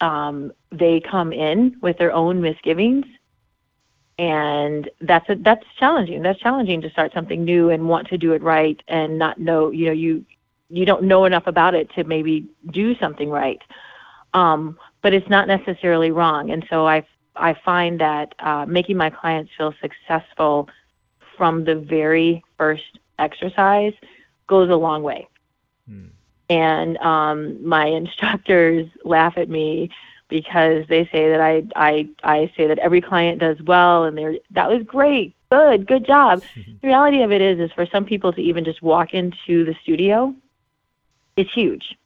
Um, 0.00 0.52
they 0.70 1.00
come 1.00 1.32
in 1.32 1.76
with 1.82 1.98
their 1.98 2.12
own 2.12 2.40
misgivings, 2.40 3.04
and 4.18 4.88
that's 5.02 5.28
a, 5.28 5.36
that's 5.36 5.64
challenging. 5.78 6.22
That's 6.22 6.40
challenging 6.40 6.80
to 6.80 6.90
start 6.90 7.12
something 7.12 7.44
new 7.44 7.70
and 7.70 7.88
want 7.88 8.08
to 8.08 8.18
do 8.18 8.32
it 8.32 8.42
right 8.42 8.82
and 8.88 9.18
not 9.18 9.38
know. 9.38 9.70
You 9.70 9.86
know, 9.86 9.92
you 9.92 10.24
you 10.70 10.86
don't 10.86 11.04
know 11.04 11.26
enough 11.26 11.46
about 11.46 11.74
it 11.74 11.90
to 11.94 12.04
maybe 12.04 12.46
do 12.70 12.96
something 12.96 13.30
right 13.30 13.60
um, 14.34 14.78
but 15.02 15.12
it's 15.12 15.28
not 15.28 15.48
necessarily 15.48 16.10
wrong. 16.10 16.50
And 16.50 16.64
so 16.70 16.86
I 16.86 17.04
I 17.36 17.54
find 17.64 18.00
that 18.00 18.34
uh, 18.40 18.66
making 18.66 18.96
my 18.96 19.10
clients 19.10 19.52
feel 19.56 19.74
successful 19.80 20.68
from 21.36 21.64
the 21.64 21.74
very 21.74 22.44
first 22.58 22.98
exercise 23.18 23.94
goes 24.46 24.70
a 24.70 24.76
long 24.76 25.02
way. 25.02 25.26
Hmm. 25.88 26.06
And 26.50 26.98
um, 26.98 27.66
my 27.66 27.86
instructors 28.02 28.88
laugh 29.04 29.38
at 29.38 29.48
me 29.48 29.90
because 30.28 30.86
they 30.88 31.06
say 31.12 31.30
that 31.30 31.40
I, 31.40 31.62
I, 31.76 32.08
I 32.22 32.52
say 32.56 32.66
that 32.66 32.78
every 32.78 33.00
client 33.00 33.40
does 33.40 33.60
well 33.62 34.04
and 34.04 34.16
they're, 34.16 34.36
that 34.52 34.70
was 34.70 34.82
great, 34.82 35.34
good, 35.50 35.86
good 35.86 36.06
job. 36.06 36.42
the 36.54 36.86
reality 36.88 37.22
of 37.22 37.32
it 37.32 37.42
is, 37.42 37.58
is 37.60 37.70
for 37.72 37.86
some 37.86 38.04
people 38.04 38.32
to 38.32 38.40
even 38.40 38.64
just 38.64 38.82
walk 38.82 39.14
into 39.14 39.64
the 39.64 39.74
studio, 39.82 40.34
it's 41.36 41.52
huge 41.52 41.96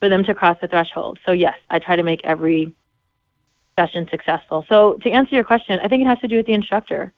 for 0.00 0.08
them 0.08 0.24
to 0.24 0.34
cross 0.34 0.56
the 0.60 0.68
threshold. 0.68 1.18
So 1.24 1.32
yes, 1.32 1.54
I 1.68 1.78
try 1.78 1.96
to 1.96 2.02
make 2.02 2.20
every 2.24 2.74
session 3.78 4.08
successful. 4.10 4.64
So 4.68 4.94
to 5.02 5.10
answer 5.10 5.34
your 5.34 5.44
question, 5.44 5.78
I 5.82 5.88
think 5.88 6.02
it 6.02 6.06
has 6.06 6.18
to 6.20 6.28
do 6.28 6.36
with 6.36 6.46
the 6.46 6.54
instructor. 6.54 7.12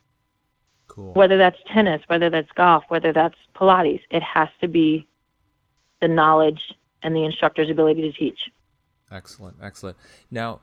Cool. 0.89 1.15
Whether 1.15 1.39
that's 1.39 1.57
tennis, 1.73 2.03
whether 2.09 2.29
that's 2.29 2.51
golf, 2.55 2.85
whether 2.89 3.13
that's 3.13 3.37
Pilates, 3.57 4.03
it 4.11 4.23
has 4.23 4.49
to 4.61 4.69
be 4.69 5.07
the 6.01 6.09
knowledge 6.09 6.61
and 7.03 7.17
the 7.17 7.25
instructor's 7.25 7.71
ability 7.71 8.03
to 8.03 8.13
teach. 8.13 8.39
Excellent, 9.11 9.57
excellent. 9.63 9.97
Now, 10.31 10.61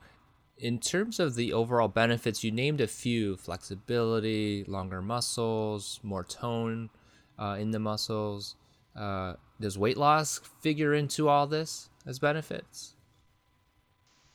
in 0.56 0.78
terms 0.78 1.18
of 1.18 1.34
the 1.34 1.52
overall 1.52 1.88
benefits, 1.88 2.44
you 2.44 2.52
named 2.52 2.80
a 2.80 2.86
few 2.86 3.36
flexibility, 3.36 4.64
longer 4.64 5.02
muscles, 5.02 5.98
more 6.02 6.24
tone 6.24 6.90
uh, 7.38 7.56
in 7.58 7.70
the 7.70 7.78
muscles. 7.78 8.56
Uh, 8.94 9.34
does 9.60 9.78
weight 9.78 9.96
loss 9.96 10.40
figure 10.60 10.94
into 10.94 11.28
all 11.28 11.46
this? 11.46 11.89
As 12.06 12.18
benefits? 12.18 12.94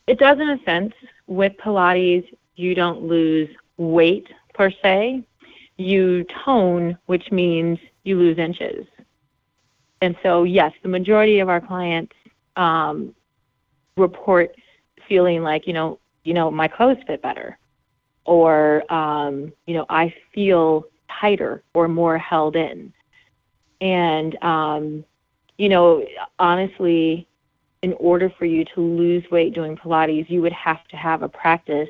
It 0.08 0.20
does 0.20 0.40
in 0.40 0.50
a 0.50 0.64
sense. 0.64 0.94
With 1.28 1.54
Pilates, 1.58 2.28
you 2.56 2.76
don't 2.76 3.04
lose 3.04 3.50
weight 3.78 4.28
per 4.54 4.72
se. 4.84 5.24
You 5.78 6.26
tone, 6.46 6.98
which 7.08 7.32
means 7.32 7.80
you 8.04 8.18
lose 8.18 8.38
inches. 8.38 8.86
And 10.02 10.16
so, 10.22 10.44
yes, 10.44 10.72
the 10.84 10.90
majority 10.90 11.40
of 11.40 11.50
our 11.50 11.60
clients 11.60 12.14
um, 12.56 13.14
report 13.98 14.56
feeling 15.08 15.42
like, 15.42 15.68
you 15.68 15.74
know, 15.74 16.00
you 16.24 16.34
know, 16.34 16.50
my 16.50 16.68
clothes 16.68 16.98
fit 17.08 17.22
better, 17.22 17.58
or 18.26 18.92
um, 18.92 19.52
you 19.68 19.74
know, 19.76 19.86
I 19.90 20.14
feel 20.34 20.86
tighter 21.22 21.64
or 21.74 21.88
more 21.88 22.18
held 22.18 22.56
in. 22.56 22.92
And 23.82 24.42
um, 24.44 25.06
you 25.58 25.70
know, 25.70 26.04
honestly, 26.40 27.28
in 27.86 27.94
order 28.00 28.32
for 28.40 28.46
you 28.46 28.66
to 28.74 28.82
lose 28.82 29.24
weight 29.30 29.54
doing 29.54 29.78
Pilates, 29.78 30.28
you 30.28 30.42
would 30.42 30.52
have 30.52 30.84
to 30.88 30.98
have 30.98 31.22
a 31.22 31.30
practice 31.30 31.88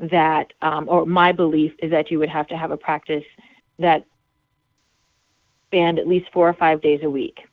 that, 0.00 0.52
um, 0.62 0.88
or 0.88 1.06
my 1.06 1.30
belief 1.30 1.72
is 1.78 1.92
that 1.92 2.10
you 2.10 2.18
would 2.18 2.28
have 2.28 2.48
to 2.48 2.56
have 2.56 2.72
a 2.72 2.76
practice 2.76 3.22
that 3.78 4.04
spanned 5.68 6.00
at 6.00 6.08
least 6.08 6.26
four 6.32 6.48
or 6.48 6.54
five 6.54 6.82
days 6.82 6.98
a 7.04 7.08
week 7.08 7.46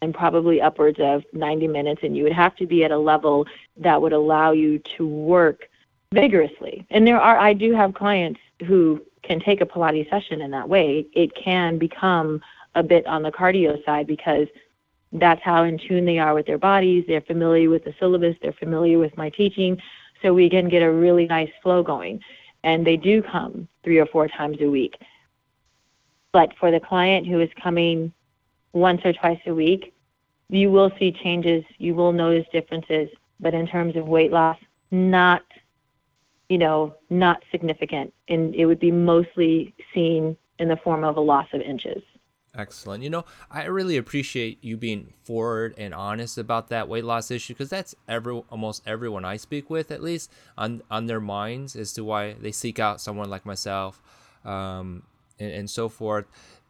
and 0.00 0.14
probably 0.14 0.62
upwards 0.62 0.98
of 0.98 1.22
90 1.34 1.68
minutes. 1.68 2.00
And 2.02 2.16
you 2.16 2.22
would 2.22 2.32
have 2.32 2.56
to 2.56 2.66
be 2.66 2.84
at 2.84 2.90
a 2.90 2.96
level 2.96 3.44
that 3.76 4.00
would 4.00 4.14
allow 4.14 4.52
you 4.52 4.78
to 4.96 5.06
work 5.06 5.68
vigorously. 6.10 6.86
And 6.88 7.06
there 7.06 7.20
are, 7.20 7.36
I 7.36 7.52
do 7.52 7.74
have 7.74 7.92
clients 7.92 8.40
who 8.66 9.04
can 9.22 9.40
take 9.40 9.60
a 9.60 9.66
Pilates 9.66 10.08
session 10.08 10.40
in 10.40 10.50
that 10.52 10.70
way. 10.70 11.06
It 11.12 11.34
can 11.34 11.76
become 11.76 12.40
a 12.74 12.82
bit 12.82 13.06
on 13.06 13.22
the 13.22 13.30
cardio 13.30 13.84
side 13.84 14.06
because 14.06 14.48
that's 15.14 15.42
how 15.42 15.62
in 15.62 15.78
tune 15.78 16.04
they 16.04 16.18
are 16.18 16.34
with 16.34 16.46
their 16.46 16.58
bodies. 16.58 17.04
They're 17.06 17.20
familiar 17.20 17.70
with 17.70 17.84
the 17.84 17.94
syllabus. 18.00 18.36
They're 18.42 18.52
familiar 18.52 18.98
with 18.98 19.16
my 19.16 19.30
teaching. 19.30 19.80
So 20.22 20.34
we 20.34 20.50
can 20.50 20.68
get 20.68 20.82
a 20.82 20.90
really 20.90 21.26
nice 21.26 21.50
flow 21.62 21.82
going. 21.82 22.20
And 22.64 22.84
they 22.84 22.96
do 22.96 23.22
come 23.22 23.68
three 23.84 23.98
or 23.98 24.06
four 24.06 24.26
times 24.26 24.58
a 24.60 24.68
week. 24.68 24.96
But 26.32 26.52
for 26.58 26.72
the 26.72 26.80
client 26.80 27.26
who 27.26 27.40
is 27.40 27.50
coming 27.62 28.12
once 28.72 29.02
or 29.04 29.12
twice 29.12 29.40
a 29.46 29.54
week, 29.54 29.94
you 30.48 30.70
will 30.70 30.90
see 30.98 31.12
changes. 31.12 31.64
You 31.78 31.94
will 31.94 32.12
notice 32.12 32.46
differences. 32.52 33.08
But 33.38 33.54
in 33.54 33.68
terms 33.68 33.94
of 33.94 34.08
weight 34.08 34.32
loss, 34.32 34.58
not, 34.90 35.42
you 36.48 36.58
know, 36.58 36.94
not 37.08 37.44
significant. 37.52 38.12
And 38.28 38.52
it 38.56 38.66
would 38.66 38.80
be 38.80 38.90
mostly 38.90 39.74
seen 39.92 40.36
in 40.58 40.66
the 40.66 40.76
form 40.78 41.04
of 41.04 41.16
a 41.16 41.20
loss 41.20 41.46
of 41.52 41.60
inches. 41.60 42.02
Excellent. 42.56 43.02
You 43.02 43.10
know, 43.10 43.24
I 43.50 43.64
really 43.64 43.96
appreciate 43.96 44.62
you 44.62 44.76
being 44.76 45.12
forward 45.24 45.74
and 45.76 45.92
honest 45.92 46.38
about 46.38 46.68
that 46.68 46.88
weight 46.88 47.04
loss 47.04 47.30
issue 47.32 47.52
because 47.52 47.68
that's 47.68 47.96
every 48.08 48.42
almost 48.48 48.82
everyone 48.86 49.24
I 49.24 49.36
speak 49.38 49.68
with, 49.70 49.90
at 49.90 50.02
least 50.02 50.30
on 50.56 50.82
on 50.88 51.06
their 51.06 51.20
minds 51.20 51.74
as 51.74 51.92
to 51.94 52.04
why 52.04 52.34
they 52.34 52.52
seek 52.52 52.78
out 52.78 53.00
someone 53.00 53.28
like 53.28 53.44
myself, 53.44 54.00
um, 54.44 55.02
and, 55.40 55.50
and 55.50 55.70
so 55.70 55.88
forth. 55.88 56.26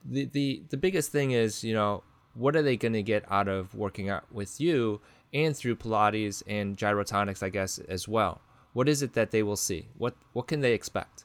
The 0.06 0.24
the 0.24 0.62
the 0.70 0.78
biggest 0.78 1.12
thing 1.12 1.32
is, 1.32 1.62
you 1.62 1.74
know, 1.74 2.02
what 2.32 2.56
are 2.56 2.62
they 2.62 2.78
going 2.78 2.94
to 2.94 3.02
get 3.02 3.30
out 3.30 3.48
of 3.48 3.74
working 3.74 4.08
out 4.08 4.24
with 4.32 4.60
you 4.60 5.02
and 5.34 5.54
through 5.54 5.76
Pilates 5.76 6.42
and 6.46 6.78
gyrotonics, 6.78 7.42
I 7.42 7.50
guess, 7.50 7.78
as 7.78 8.08
well. 8.08 8.40
What 8.72 8.88
is 8.88 9.02
it 9.02 9.12
that 9.14 9.32
they 9.32 9.42
will 9.42 9.56
see? 9.56 9.88
What 9.98 10.14
what 10.32 10.46
can 10.46 10.60
they 10.60 10.72
expect? 10.72 11.24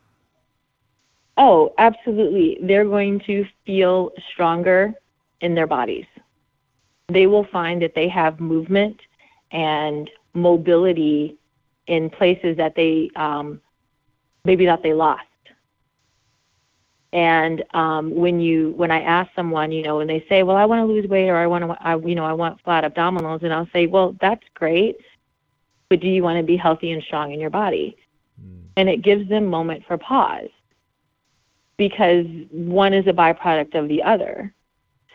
Oh, 1.40 1.74
absolutely. 1.78 2.58
They're 2.62 2.84
going 2.84 3.22
to 3.22 3.46
feel 3.66 4.12
stronger 4.34 4.94
in 5.40 5.56
their 5.56 5.68
bodies. 5.68 6.06
They 7.08 7.28
will 7.28 7.46
find 7.46 7.82
that 7.82 7.96
they 7.96 8.10
have 8.10 8.42
movement 8.42 9.00
and 9.52 10.10
mobility 10.34 11.38
in 11.88 12.10
places 12.10 12.58
that 12.58 12.76
they 12.76 13.10
um, 13.16 13.62
maybe 14.44 14.66
that 14.66 14.84
they 14.84 14.94
lost. 14.94 15.24
And 17.14 17.64
um, 17.74 18.14
when 18.14 18.42
you 18.42 18.74
when 18.76 18.92
I 18.92 19.02
ask 19.02 19.32
someone, 19.34 19.72
you 19.72 19.82
know, 19.82 19.98
when 19.98 20.08
they 20.08 20.24
say, 20.28 20.44
"Well, 20.44 20.58
I 20.58 20.66
want 20.66 20.82
to 20.82 20.94
lose 20.94 21.08
weight," 21.08 21.30
or 21.30 21.38
"I 21.38 21.48
want 21.48 21.64
to, 21.64 21.72
I, 21.80 21.96
you 21.96 22.16
know, 22.16 22.26
I 22.26 22.34
want 22.34 22.62
flat 22.62 22.84
abdominals," 22.84 23.44
and 23.44 23.54
I'll 23.54 23.70
say, 23.72 23.88
"Well, 23.88 24.16
that's 24.22 24.44
great, 24.54 24.98
but 25.90 26.02
do 26.02 26.08
you 26.08 26.22
want 26.22 26.38
to 26.38 26.44
be 26.44 26.58
healthy 26.58 26.92
and 26.92 27.02
strong 27.02 27.32
in 27.32 27.40
your 27.40 27.50
body?" 27.50 27.98
Mm. 28.40 28.66
And 28.76 28.90
it 28.90 29.02
gives 29.02 29.28
them 29.28 29.48
moment 29.48 29.86
for 29.88 29.98
pause 29.98 30.50
because 31.80 32.26
one 32.52 32.94
is 32.94 33.08
a 33.08 33.14
byproduct 33.14 33.74
of 33.74 33.88
the 33.88 34.04
other. 34.04 34.54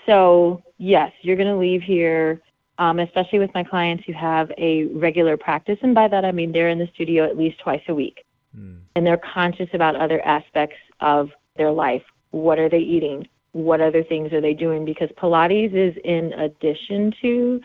So, 0.07 0.63
yes, 0.79 1.13
you're 1.21 1.37
going 1.37 1.53
to 1.53 1.59
leave 1.59 1.83
here, 1.83 2.41
um, 2.79 2.99
especially 2.99 3.39
with 3.39 3.53
my 3.55 3.63
clients 3.63 4.03
who 4.07 4.15
have 4.15 4.51
a 4.57 4.87
regular 4.87 5.37
practice. 5.37 5.79
And 5.83 5.95
by 5.95 6.09
that, 6.09 6.25
I 6.25 6.33
mean 6.33 6.53
they're 6.53 6.71
in 6.71 6.79
the 6.79 6.89
studio 6.95 7.25
at 7.25 7.37
least 7.37 7.61
twice 7.61 7.83
a 7.89 7.95
week. 7.95 8.25
Mm. 8.59 8.79
And 8.97 9.07
they're 9.07 9.19
conscious 9.35 9.69
about 9.75 9.95
other 9.95 10.25
aspects 10.27 10.77
of 11.01 11.31
their 11.57 11.71
life. 11.71 12.03
What 12.31 12.59
are 12.59 12.71
they 12.71 12.79
eating? 12.79 13.29
What 13.53 13.83
other 13.83 14.03
things 14.03 14.33
are 14.33 14.41
they 14.41 14.55
doing? 14.55 14.87
Because 14.87 15.11
Pilates 15.11 15.75
is 15.75 15.95
in 16.03 16.33
addition 16.33 17.13
to, 17.21 17.61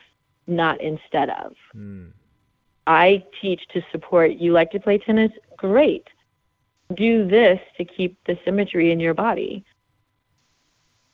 not 0.45 0.81
instead 0.81 1.29
of. 1.29 1.55
Mm. 1.73 2.11
I 2.85 3.23
teach 3.41 3.61
to 3.73 3.81
support. 3.93 4.33
You 4.33 4.51
like 4.51 4.71
to 4.71 4.79
play 4.79 4.97
tennis? 4.97 5.31
Great 5.55 6.05
do 6.95 7.27
this 7.27 7.59
to 7.77 7.85
keep 7.85 8.17
the 8.25 8.37
symmetry 8.43 8.91
in 8.91 8.99
your 8.99 9.13
body. 9.13 9.63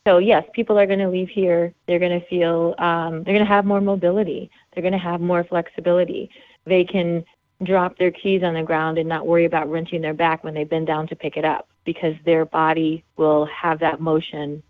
So 0.07 0.19
yes, 0.19 0.45
people 0.53 0.77
are 0.77 0.85
going 0.85 0.99
to 0.99 1.09
leave 1.09 1.29
here. 1.29 1.73
They're 1.87 1.99
going 1.99 2.19
to 2.19 2.25
feel 2.27 2.75
um, 2.77 3.23
they're 3.23 3.33
going 3.33 3.39
to 3.39 3.45
have 3.45 3.65
more 3.65 3.81
mobility. 3.81 4.51
They're 4.73 4.83
going 4.83 4.93
to 4.93 4.99
have 4.99 5.19
more 5.19 5.43
flexibility. 5.43 6.29
They 6.65 6.83
can 6.83 7.25
drop 7.63 7.97
their 7.97 8.11
keys 8.11 8.43
on 8.43 8.53
the 8.53 8.63
ground 8.63 8.97
and 8.97 9.09
not 9.09 9.25
worry 9.25 9.45
about 9.45 9.69
wrenching 9.69 10.01
their 10.01 10.13
back 10.13 10.43
when 10.43 10.53
they 10.53 10.63
bend 10.63 10.87
down 10.87 11.07
to 11.07 11.15
pick 11.15 11.37
it 11.37 11.45
up 11.45 11.67
because 11.85 12.13
their 12.25 12.45
body 12.45 13.03
will 13.17 13.45
have 13.45 13.79
that 13.79 13.99
motion 13.99 14.61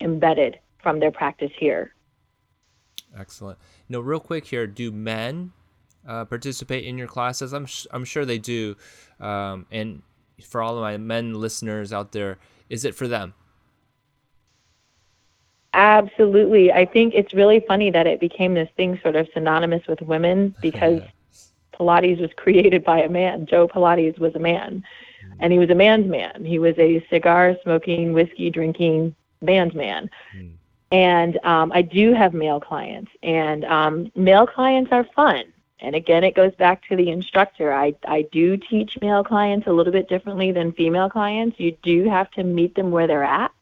embedded 0.00 0.58
from 0.82 1.00
their 1.00 1.10
practice 1.10 1.50
here. 1.58 1.94
Excellent. 3.18 3.58
Now, 3.88 4.00
real 4.00 4.20
quick 4.20 4.46
here, 4.46 4.66
do 4.66 4.92
men 4.92 5.52
uh, 6.06 6.24
participate 6.26 6.84
in 6.84 6.98
your 6.98 7.08
classes? 7.08 7.52
I'm 7.52 7.66
sh- 7.66 7.86
I'm 7.90 8.04
sure 8.04 8.24
they 8.24 8.38
do. 8.38 8.76
Um, 9.18 9.66
and 9.70 10.02
for 10.42 10.62
all 10.62 10.76
of 10.76 10.82
my 10.82 10.96
men 10.96 11.34
listeners 11.34 11.92
out 11.92 12.12
there, 12.12 12.38
is 12.68 12.84
it 12.84 12.94
for 12.94 13.08
them? 13.08 13.34
Absolutely. 15.74 16.72
I 16.72 16.86
think 16.86 17.14
it's 17.14 17.34
really 17.34 17.60
funny 17.60 17.90
that 17.90 18.06
it 18.06 18.20
became 18.20 18.54
this 18.54 18.70
thing 18.76 18.98
sort 19.02 19.16
of 19.16 19.28
synonymous 19.32 19.86
with 19.86 20.00
women 20.02 20.54
because 20.62 21.02
Pilates 21.78 22.20
was 22.20 22.30
created 22.36 22.84
by 22.84 23.00
a 23.00 23.08
man. 23.08 23.46
Joe 23.46 23.68
Pilates 23.68 24.18
was 24.18 24.34
a 24.34 24.38
man, 24.40 24.82
mm. 25.24 25.36
and 25.40 25.52
he 25.52 25.58
was 25.58 25.70
a 25.70 25.74
man's 25.74 26.06
man. 26.06 26.44
He 26.44 26.58
was 26.58 26.74
a 26.78 27.06
cigar 27.10 27.56
smoking, 27.62 28.12
whiskey 28.12 28.50
drinking 28.50 29.14
man's 29.40 29.74
man. 29.74 30.10
Mm. 30.36 30.52
And 30.90 31.38
um, 31.44 31.70
I 31.72 31.82
do 31.82 32.14
have 32.14 32.32
male 32.32 32.60
clients, 32.60 33.10
and 33.22 33.64
um, 33.66 34.10
male 34.16 34.46
clients 34.46 34.90
are 34.90 35.04
fun. 35.14 35.44
And 35.80 35.94
again, 35.94 36.24
it 36.24 36.34
goes 36.34 36.54
back 36.56 36.82
to 36.88 36.96
the 36.96 37.10
instructor. 37.10 37.72
I, 37.72 37.94
I 38.06 38.26
do 38.32 38.56
teach 38.56 38.98
male 39.00 39.22
clients 39.22 39.66
a 39.66 39.72
little 39.72 39.92
bit 39.92 40.08
differently 40.08 40.50
than 40.50 40.72
female 40.72 41.08
clients. 41.08 41.58
You 41.60 41.76
do 41.82 42.08
have 42.08 42.30
to 42.32 42.42
meet 42.42 42.74
them 42.74 42.90
where 42.90 43.06
they're 43.06 43.24
at. 43.24 43.52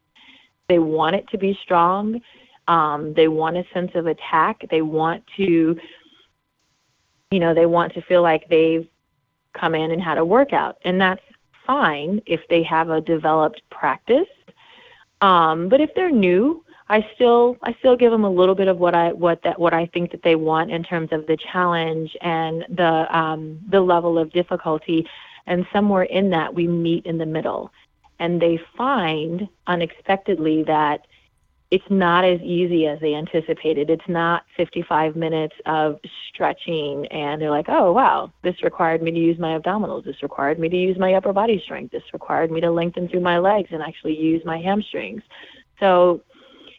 They 0.69 0.79
want 0.79 1.17
it 1.17 1.29
to 1.29 1.39
be 1.39 1.59
strong. 1.63 2.21
Um, 2.69 3.13
they 3.15 3.29
want 3.29 3.57
a 3.57 3.65
sense 3.73 3.93
of 3.95 4.07
attack. 4.07 4.65
They 4.71 4.83
want 4.83 5.23
to 5.37 5.79
you 7.31 7.41
know, 7.41 7.55
they 7.55 7.67
want 7.67 7.93
to 7.95 8.03
feel 8.03 8.23
like 8.23 8.49
they've 8.49 8.89
come 9.53 9.75
in 9.75 9.91
and 9.91 10.03
had 10.03 10.19
a 10.19 10.25
workout. 10.25 10.79
And 10.85 11.01
that's 11.01 11.23
fine 11.67 12.21
if 12.27 12.41
they 12.49 12.63
have 12.63 12.91
a 12.91 13.01
developed 13.01 13.63
practice. 13.71 14.29
Um, 15.21 15.69
but 15.69 15.81
if 15.81 15.91
they're 15.95 16.11
new, 16.11 16.65
I 16.89 17.07
still 17.15 17.57
I 17.63 17.75
still 17.81 17.97
give 17.97 18.13
them 18.13 18.25
a 18.25 18.31
little 18.31 18.55
bit 18.55 18.69
of 18.69 18.79
what 18.79 18.95
I 18.95 19.13
what 19.13 19.43
that 19.43 19.59
what 19.59 19.75
I 19.75 19.87
think 19.87 20.13
that 20.13 20.23
they 20.23 20.37
want 20.37 20.71
in 20.71 20.83
terms 20.83 21.09
of 21.13 21.27
the 21.27 21.37
challenge 21.53 22.17
and 22.21 22.65
the 22.69 23.07
um, 23.17 23.61
the 23.69 23.81
level 23.81 24.19
of 24.19 24.33
difficulty, 24.33 25.07
and 25.47 25.67
somewhere 25.73 26.05
in 26.05 26.31
that 26.31 26.55
we 26.55 26.69
meet 26.69 27.05
in 27.07 27.19
the 27.19 27.27
middle, 27.27 27.73
and 28.21 28.41
they 28.41 28.61
find 28.77 29.49
unexpectedly 29.67 30.63
that 30.65 31.07
it's 31.71 31.85
not 31.91 32.25
as 32.25 32.41
easy 32.43 32.87
as 32.87 33.01
they 33.01 33.15
anticipated. 33.15 33.91
It's 33.91 34.09
not 34.09 34.45
55 34.57 35.17
minutes 35.17 35.55
of 35.67 35.99
stretching 36.29 37.07
and 37.07 37.43
they're 37.43 37.51
like, 37.51 37.67
oh, 37.69 37.93
wow, 37.93 38.33
this 38.45 38.63
required 38.63 39.03
me 39.03 39.11
to 39.11 39.19
use 39.19 39.39
my 39.39 39.59
abdominals. 39.59 40.05
This 40.05 40.23
required 40.23 40.61
me 40.61 40.69
to 40.69 40.77
use 40.77 40.97
my 40.97 41.15
upper 41.15 41.33
body 41.33 41.61
strength. 41.65 41.91
This 41.91 42.05
required 42.13 42.53
me 42.53 42.61
to 42.61 42.71
lengthen 42.71 43.09
through 43.09 43.21
my 43.21 43.39
legs 43.39 43.71
and 43.73 43.83
actually 43.83 44.17
use 44.17 44.45
my 44.45 44.59
hamstrings. 44.59 45.23
So, 45.81 46.23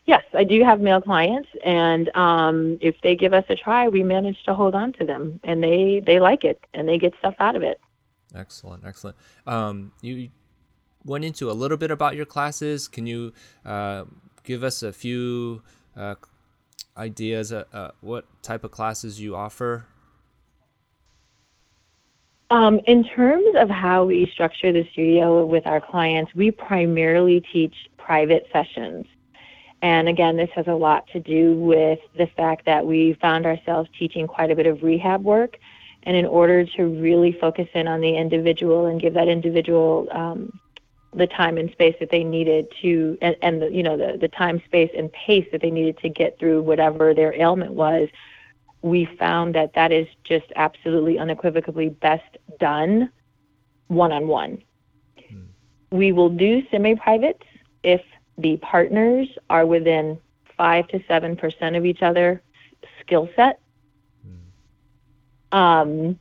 yes, 0.07 0.23
I 0.33 0.43
do 0.43 0.63
have 0.63 0.79
male 0.79 1.01
clients, 1.01 1.49
and 1.63 2.09
um, 2.15 2.77
if 2.81 2.95
they 3.03 3.15
give 3.15 3.33
us 3.33 3.45
a 3.49 3.55
try, 3.55 3.87
we 3.87 4.01
manage 4.01 4.41
to 4.45 4.55
hold 4.55 4.73
on 4.73 4.93
to 4.93 5.05
them 5.05 5.39
and 5.43 5.61
they, 5.63 6.01
they 6.05 6.19
like 6.19 6.43
it 6.43 6.65
and 6.73 6.87
they 6.87 6.97
get 6.97 7.13
stuff 7.19 7.35
out 7.39 7.55
of 7.55 7.61
it. 7.61 7.79
Excellent, 8.35 8.83
excellent. 8.85 9.15
Um, 9.45 9.91
you 10.01 10.29
went 11.05 11.23
into 11.23 11.51
a 11.51 11.53
little 11.53 11.77
bit 11.77 11.91
about 11.91 12.15
your 12.15 12.25
classes. 12.25 12.87
Can 12.87 13.05
you 13.05 13.33
uh, 13.65 14.05
give 14.43 14.63
us 14.63 14.81
a 14.81 14.91
few 14.91 15.61
uh, 15.95 16.15
ideas 16.97 17.53
uh, 17.53 17.65
uh, 17.71 17.91
what 18.01 18.25
type 18.41 18.63
of 18.63 18.71
classes 18.71 19.21
you 19.21 19.35
offer? 19.35 19.85
Um, 22.49 22.79
in 22.87 23.03
terms 23.03 23.55
of 23.57 23.69
how 23.69 24.05
we 24.05 24.29
structure 24.31 24.71
the 24.71 24.87
studio 24.93 25.45
with 25.45 25.67
our 25.67 25.81
clients, 25.81 26.33
we 26.33 26.51
primarily 26.51 27.43
teach 27.51 27.75
private 27.97 28.47
sessions. 28.53 29.05
And 29.81 30.09
again, 30.09 30.37
this 30.37 30.49
has 30.55 30.67
a 30.67 30.73
lot 30.73 31.07
to 31.13 31.19
do 31.19 31.55
with 31.55 31.99
the 32.17 32.27
fact 32.27 32.65
that 32.65 32.85
we 32.85 33.13
found 33.21 33.45
ourselves 33.45 33.89
teaching 33.97 34.27
quite 34.27 34.49
a 34.49 34.55
bit 34.55 34.65
of 34.65 34.81
rehab 34.81 35.23
work. 35.23 35.57
And 36.03 36.15
in 36.15 36.25
order 36.25 36.65
to 36.65 36.85
really 36.85 37.31
focus 37.33 37.67
in 37.73 37.87
on 37.87 38.01
the 38.01 38.15
individual 38.15 38.85
and 38.85 38.99
give 38.99 39.13
that 39.13 39.27
individual 39.27 40.07
um, 40.11 40.59
the 41.13 41.27
time 41.27 41.57
and 41.57 41.71
space 41.71 41.95
that 41.99 42.09
they 42.11 42.23
needed 42.23 42.67
to 42.81 43.17
and, 43.21 43.35
and 43.41 43.61
the 43.61 43.71
you 43.71 43.81
know 43.81 43.97
the, 43.97 44.17
the 44.17 44.27
time 44.27 44.61
space 44.65 44.91
and 44.95 45.11
pace 45.11 45.47
that 45.51 45.61
they 45.61 45.71
needed 45.71 45.97
to 45.97 46.09
get 46.09 46.37
through 46.37 46.61
whatever 46.61 47.13
their 47.13 47.33
ailment 47.33 47.73
was 47.73 48.09
we 48.81 49.05
found 49.17 49.55
that 49.55 49.73
that 49.73 49.91
is 49.91 50.07
just 50.23 50.45
absolutely 50.55 51.17
unequivocally 51.17 51.89
best 51.89 52.37
done 52.59 53.09
one 53.87 54.11
on 54.11 54.27
one 54.27 54.61
we 55.91 56.11
will 56.11 56.29
do 56.29 56.61
semi 56.69 56.95
privates 56.95 57.43
if 57.83 58.01
the 58.37 58.57
partners 58.57 59.27
are 59.49 59.65
within 59.65 60.19
5 60.57 60.87
to 60.89 60.99
7% 60.99 61.77
of 61.77 61.85
each 61.85 62.01
other 62.01 62.41
skill 63.01 63.29
set 63.35 63.59
mm. 64.25 65.57
um, 65.57 66.19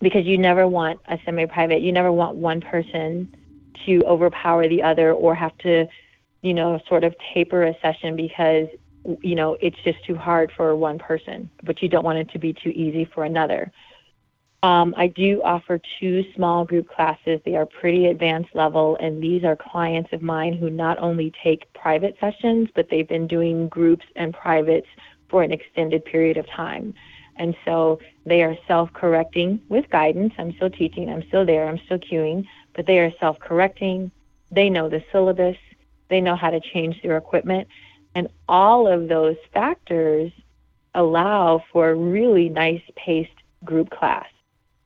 because 0.00 0.24
you 0.24 0.38
never 0.38 0.66
want 0.66 1.00
a 1.08 1.18
semi 1.24 1.46
private 1.46 1.82
you 1.82 1.92
never 1.92 2.12
want 2.12 2.36
one 2.36 2.60
person 2.60 3.34
to 3.86 4.02
overpower 4.04 4.68
the 4.68 4.82
other 4.82 5.12
or 5.12 5.34
have 5.34 5.56
to, 5.58 5.86
you 6.42 6.54
know, 6.54 6.80
sort 6.88 7.04
of 7.04 7.14
taper 7.32 7.64
a 7.64 7.74
session 7.80 8.16
because, 8.16 8.68
you 9.22 9.34
know, 9.34 9.56
it's 9.60 9.76
just 9.84 10.02
too 10.04 10.14
hard 10.14 10.52
for 10.56 10.74
one 10.76 10.98
person, 10.98 11.50
but 11.62 11.82
you 11.82 11.88
don't 11.88 12.04
want 12.04 12.18
it 12.18 12.30
to 12.30 12.38
be 12.38 12.52
too 12.52 12.70
easy 12.70 13.04
for 13.04 13.24
another. 13.24 13.70
Um, 14.62 14.94
I 14.98 15.06
do 15.06 15.40
offer 15.42 15.80
two 15.98 16.22
small 16.34 16.66
group 16.66 16.88
classes. 16.88 17.40
They 17.44 17.56
are 17.56 17.64
pretty 17.64 18.06
advanced 18.06 18.54
level, 18.54 18.96
and 19.00 19.22
these 19.22 19.42
are 19.42 19.56
clients 19.56 20.12
of 20.12 20.20
mine 20.20 20.52
who 20.52 20.68
not 20.68 20.98
only 20.98 21.32
take 21.42 21.72
private 21.72 22.16
sessions, 22.20 22.68
but 22.74 22.90
they've 22.90 23.08
been 23.08 23.26
doing 23.26 23.68
groups 23.68 24.04
and 24.16 24.34
privates 24.34 24.86
for 25.30 25.42
an 25.42 25.50
extended 25.50 26.04
period 26.04 26.36
of 26.36 26.46
time. 26.48 26.92
And 27.36 27.56
so 27.64 28.00
they 28.26 28.42
are 28.42 28.54
self 28.68 28.92
correcting 28.92 29.62
with 29.70 29.88
guidance. 29.88 30.34
I'm 30.36 30.54
still 30.56 30.68
teaching, 30.68 31.08
I'm 31.08 31.26
still 31.28 31.46
there, 31.46 31.66
I'm 31.66 31.80
still 31.86 31.98
cueing, 31.98 32.46
but 32.74 32.84
they 32.84 32.98
are 32.98 33.12
self 33.18 33.38
correcting. 33.38 34.10
They 34.50 34.68
know 34.68 34.90
the 34.90 35.02
syllabus, 35.10 35.56
they 36.10 36.20
know 36.20 36.36
how 36.36 36.50
to 36.50 36.60
change 36.60 37.00
their 37.00 37.16
equipment. 37.16 37.66
And 38.14 38.28
all 38.46 38.86
of 38.86 39.08
those 39.08 39.36
factors 39.54 40.32
allow 40.94 41.64
for 41.72 41.90
a 41.90 41.94
really 41.94 42.50
nice 42.50 42.82
paced 42.94 43.30
group 43.64 43.88
class. 43.88 44.26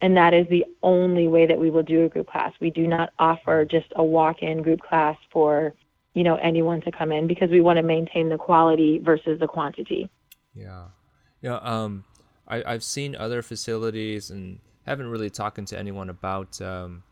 And 0.04 0.18
that 0.18 0.34
is 0.34 0.46
the 0.50 0.66
only 0.82 1.28
way 1.28 1.46
that 1.46 1.58
we 1.58 1.70
will 1.70 1.82
do 1.82 2.04
a 2.04 2.10
group 2.10 2.26
class. 2.26 2.52
We 2.60 2.68
do 2.68 2.86
not 2.86 3.14
offer 3.18 3.64
just 3.64 3.86
a 3.96 4.04
walk 4.04 4.42
in 4.42 4.60
group 4.60 4.82
class 4.82 5.16
for 5.32 5.72
you 6.12 6.22
know 6.22 6.34
anyone 6.34 6.82
to 6.82 6.92
come 6.92 7.10
in 7.10 7.26
because 7.26 7.48
we 7.48 7.62
want 7.62 7.78
to 7.78 7.82
maintain 7.82 8.28
the 8.28 8.36
quality 8.36 8.98
versus 8.98 9.40
the 9.40 9.46
quantity. 9.46 10.10
Yeah, 10.54 10.88
yeah. 11.40 11.56
Um, 11.56 12.04
I, 12.46 12.62
I've 12.64 12.84
seen 12.84 13.16
other 13.16 13.40
facilities 13.40 14.28
and 14.28 14.58
haven't 14.84 15.08
really 15.08 15.30
talked 15.30 15.66
to 15.66 15.78
anyone 15.78 16.10
about 16.10 16.60
um, 16.60 17.02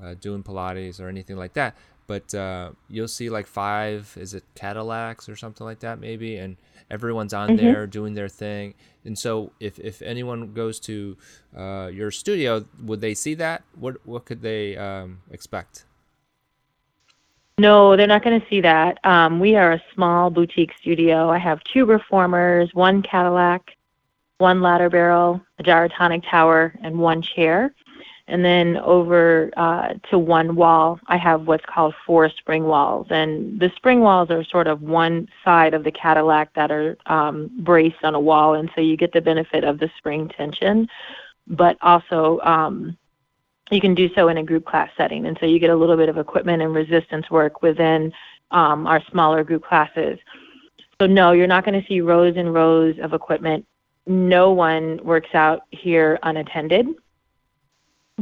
uh, 0.00 0.14
doing 0.14 0.44
Pilates 0.44 1.00
or 1.00 1.08
anything 1.08 1.38
like 1.38 1.54
that. 1.54 1.74
But 2.08 2.34
uh, 2.34 2.70
you'll 2.88 3.06
see 3.06 3.28
like 3.28 3.46
five, 3.46 4.16
is 4.18 4.34
it 4.34 4.42
Cadillacs 4.56 5.28
or 5.28 5.36
something 5.36 5.64
like 5.64 5.80
that, 5.80 6.00
maybe? 6.00 6.36
And 6.38 6.56
everyone's 6.90 7.34
on 7.34 7.50
mm-hmm. 7.50 7.64
there 7.64 7.86
doing 7.86 8.14
their 8.14 8.30
thing. 8.30 8.74
And 9.04 9.16
so, 9.16 9.52
if, 9.60 9.78
if 9.78 10.02
anyone 10.02 10.54
goes 10.54 10.80
to 10.80 11.16
uh, 11.56 11.90
your 11.92 12.10
studio, 12.10 12.64
would 12.82 13.00
they 13.00 13.14
see 13.14 13.34
that? 13.34 13.62
What 13.78 14.04
what 14.04 14.24
could 14.24 14.42
they 14.42 14.76
um, 14.76 15.20
expect? 15.30 15.84
No, 17.58 17.96
they're 17.96 18.06
not 18.06 18.22
going 18.22 18.40
to 18.40 18.46
see 18.48 18.60
that. 18.62 19.04
Um, 19.04 19.40
we 19.40 19.56
are 19.56 19.72
a 19.72 19.82
small 19.94 20.30
boutique 20.30 20.72
studio. 20.80 21.28
I 21.28 21.38
have 21.38 21.62
two 21.64 21.84
reformers, 21.84 22.70
one 22.72 23.02
Cadillac, 23.02 23.72
one 24.38 24.62
ladder 24.62 24.88
barrel, 24.88 25.40
a 25.58 25.64
gyrotonic 25.64 26.22
tower, 26.30 26.72
and 26.82 26.98
one 26.98 27.20
chair. 27.20 27.74
And 28.28 28.44
then 28.44 28.76
over 28.76 29.50
uh, 29.56 29.94
to 30.10 30.18
one 30.18 30.54
wall, 30.54 31.00
I 31.06 31.16
have 31.16 31.46
what's 31.46 31.64
called 31.64 31.94
four 32.06 32.28
spring 32.28 32.64
walls. 32.64 33.06
And 33.08 33.58
the 33.58 33.72
spring 33.74 34.00
walls 34.00 34.30
are 34.30 34.44
sort 34.44 34.66
of 34.66 34.82
one 34.82 35.28
side 35.42 35.72
of 35.72 35.82
the 35.82 35.90
Cadillac 35.90 36.52
that 36.52 36.70
are 36.70 36.98
um, 37.06 37.50
braced 37.60 38.04
on 38.04 38.14
a 38.14 38.20
wall. 38.20 38.54
And 38.54 38.70
so 38.74 38.82
you 38.82 38.98
get 38.98 39.14
the 39.14 39.22
benefit 39.22 39.64
of 39.64 39.78
the 39.78 39.90
spring 39.96 40.28
tension, 40.28 40.88
but 41.46 41.78
also 41.80 42.38
um, 42.40 42.98
you 43.70 43.80
can 43.80 43.94
do 43.94 44.10
so 44.14 44.28
in 44.28 44.36
a 44.36 44.44
group 44.44 44.66
class 44.66 44.90
setting. 44.94 45.24
And 45.24 45.38
so 45.40 45.46
you 45.46 45.58
get 45.58 45.70
a 45.70 45.76
little 45.76 45.96
bit 45.96 46.10
of 46.10 46.18
equipment 46.18 46.60
and 46.60 46.74
resistance 46.74 47.30
work 47.30 47.62
within 47.62 48.12
um, 48.50 48.86
our 48.86 49.02
smaller 49.10 49.42
group 49.42 49.64
classes. 49.64 50.18
So, 51.00 51.06
no, 51.06 51.32
you're 51.32 51.46
not 51.46 51.64
going 51.64 51.80
to 51.80 51.88
see 51.88 52.02
rows 52.02 52.36
and 52.36 52.52
rows 52.52 52.96
of 53.00 53.14
equipment. 53.14 53.64
No 54.06 54.52
one 54.52 55.00
works 55.02 55.34
out 55.34 55.62
here 55.70 56.18
unattended 56.24 56.88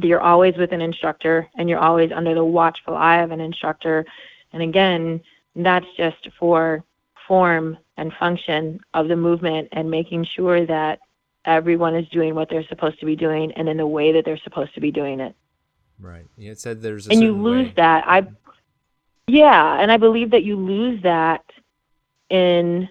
you're 0.02 0.20
always 0.20 0.56
with 0.56 0.72
an 0.72 0.80
instructor 0.80 1.48
and 1.56 1.68
you're 1.68 1.78
always 1.78 2.12
under 2.12 2.34
the 2.34 2.44
watchful 2.44 2.94
eye 2.94 3.22
of 3.22 3.30
an 3.30 3.40
instructor. 3.40 4.04
And 4.52 4.62
again, 4.62 5.20
that's 5.54 5.86
just 5.96 6.28
for 6.38 6.84
form 7.26 7.78
and 7.96 8.12
function 8.14 8.80
of 8.94 9.08
the 9.08 9.16
movement 9.16 9.68
and 9.72 9.90
making 9.90 10.26
sure 10.36 10.66
that 10.66 11.00
everyone 11.44 11.94
is 11.94 12.08
doing 12.08 12.34
what 12.34 12.50
they're 12.50 12.66
supposed 12.68 13.00
to 13.00 13.06
be 13.06 13.16
doing 13.16 13.52
and 13.52 13.68
in 13.68 13.76
the 13.76 13.86
way 13.86 14.12
that 14.12 14.24
they're 14.24 14.38
supposed 14.38 14.74
to 14.74 14.80
be 14.80 14.90
doing 14.90 15.20
it. 15.20 15.34
Right. 15.98 16.26
It 16.36 16.58
said 16.58 16.82
there's 16.82 17.08
a 17.08 17.12
and 17.12 17.22
you 17.22 17.32
lose 17.32 17.68
way. 17.68 17.74
that. 17.76 18.04
I 18.06 18.26
yeah, 19.28 19.80
and 19.80 19.90
I 19.90 19.96
believe 19.96 20.30
that 20.30 20.44
you 20.44 20.56
lose 20.56 21.02
that 21.02 21.44
in 22.28 22.88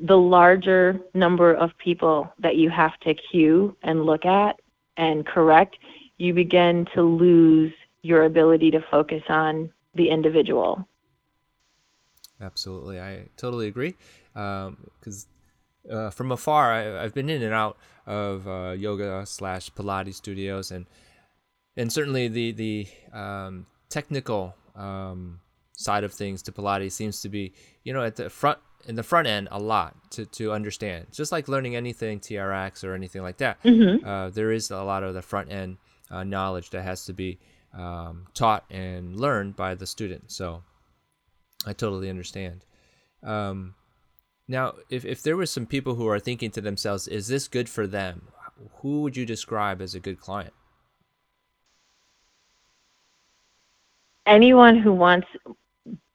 the 0.00 0.16
larger 0.16 1.00
number 1.14 1.54
of 1.54 1.76
people 1.78 2.32
that 2.38 2.56
you 2.56 2.70
have 2.70 2.98
to 3.00 3.14
cue 3.14 3.76
and 3.82 4.04
look 4.04 4.24
at 4.26 4.60
and 4.96 5.26
correct. 5.26 5.78
You 6.18 6.34
begin 6.34 6.86
to 6.94 7.02
lose 7.02 7.72
your 8.02 8.24
ability 8.24 8.70
to 8.72 8.80
focus 8.90 9.22
on 9.28 9.70
the 9.94 10.10
individual. 10.10 10.86
Absolutely, 12.40 13.00
I 13.00 13.28
totally 13.36 13.66
agree. 13.66 13.94
Because 14.32 15.26
uh, 15.90 16.10
from 16.10 16.30
afar, 16.32 16.72
I, 16.72 17.02
I've 17.04 17.14
been 17.14 17.28
in 17.28 17.42
and 17.42 17.54
out 17.54 17.76
of 18.06 18.46
uh, 18.46 18.74
yoga 18.78 19.24
slash 19.26 19.70
Pilates 19.72 20.14
studios, 20.14 20.70
and 20.70 20.86
and 21.76 21.92
certainly 21.92 22.28
the 22.28 22.52
the 22.52 22.86
um, 23.12 23.66
technical 23.88 24.54
um, 24.76 25.40
side 25.72 26.04
of 26.04 26.12
things 26.12 26.42
to 26.42 26.52
Pilates 26.52 26.92
seems 26.92 27.20
to 27.22 27.28
be, 27.28 27.52
you 27.84 27.92
know, 27.92 28.04
at 28.04 28.16
the 28.16 28.30
front 28.30 28.58
in 28.86 28.94
the 28.94 29.02
front 29.02 29.26
end 29.26 29.48
a 29.50 29.58
lot 29.58 30.10
to 30.12 30.24
to 30.26 30.52
understand. 30.52 31.06
Just 31.12 31.32
like 31.32 31.48
learning 31.48 31.74
anything 31.74 32.20
TRX 32.20 32.84
or 32.84 32.94
anything 32.94 33.22
like 33.22 33.38
that, 33.38 33.60
Mhm. 33.64 34.04
uh, 34.06 34.30
there 34.30 34.52
is 34.52 34.70
a 34.70 34.82
lot 34.82 35.02
of 35.02 35.14
the 35.14 35.22
front 35.22 35.50
end 35.50 35.78
uh, 36.10 36.24
knowledge 36.24 36.70
that 36.70 36.82
has 36.82 37.04
to 37.06 37.12
be 37.12 37.38
um, 37.74 38.26
taught 38.34 38.64
and 38.70 39.18
learned 39.18 39.56
by 39.56 39.74
the 39.74 39.86
student. 39.86 40.30
So 40.30 40.62
I 41.66 41.72
totally 41.72 42.10
understand. 42.10 42.64
Um, 43.22 43.74
now, 44.46 44.74
if, 44.88 45.04
if 45.04 45.22
there 45.22 45.36
were 45.36 45.46
some 45.46 45.66
people 45.66 45.94
who 45.94 46.08
are 46.08 46.20
thinking 46.20 46.50
to 46.52 46.60
themselves, 46.60 47.06
is 47.08 47.28
this 47.28 47.48
good 47.48 47.68
for 47.68 47.86
them? 47.86 48.28
Who 48.76 49.02
would 49.02 49.16
you 49.16 49.26
describe 49.26 49.80
as 49.82 49.94
a 49.94 50.00
good 50.00 50.20
client? 50.20 50.54
anyone 54.28 54.78
who 54.78 54.92
wants 54.92 55.26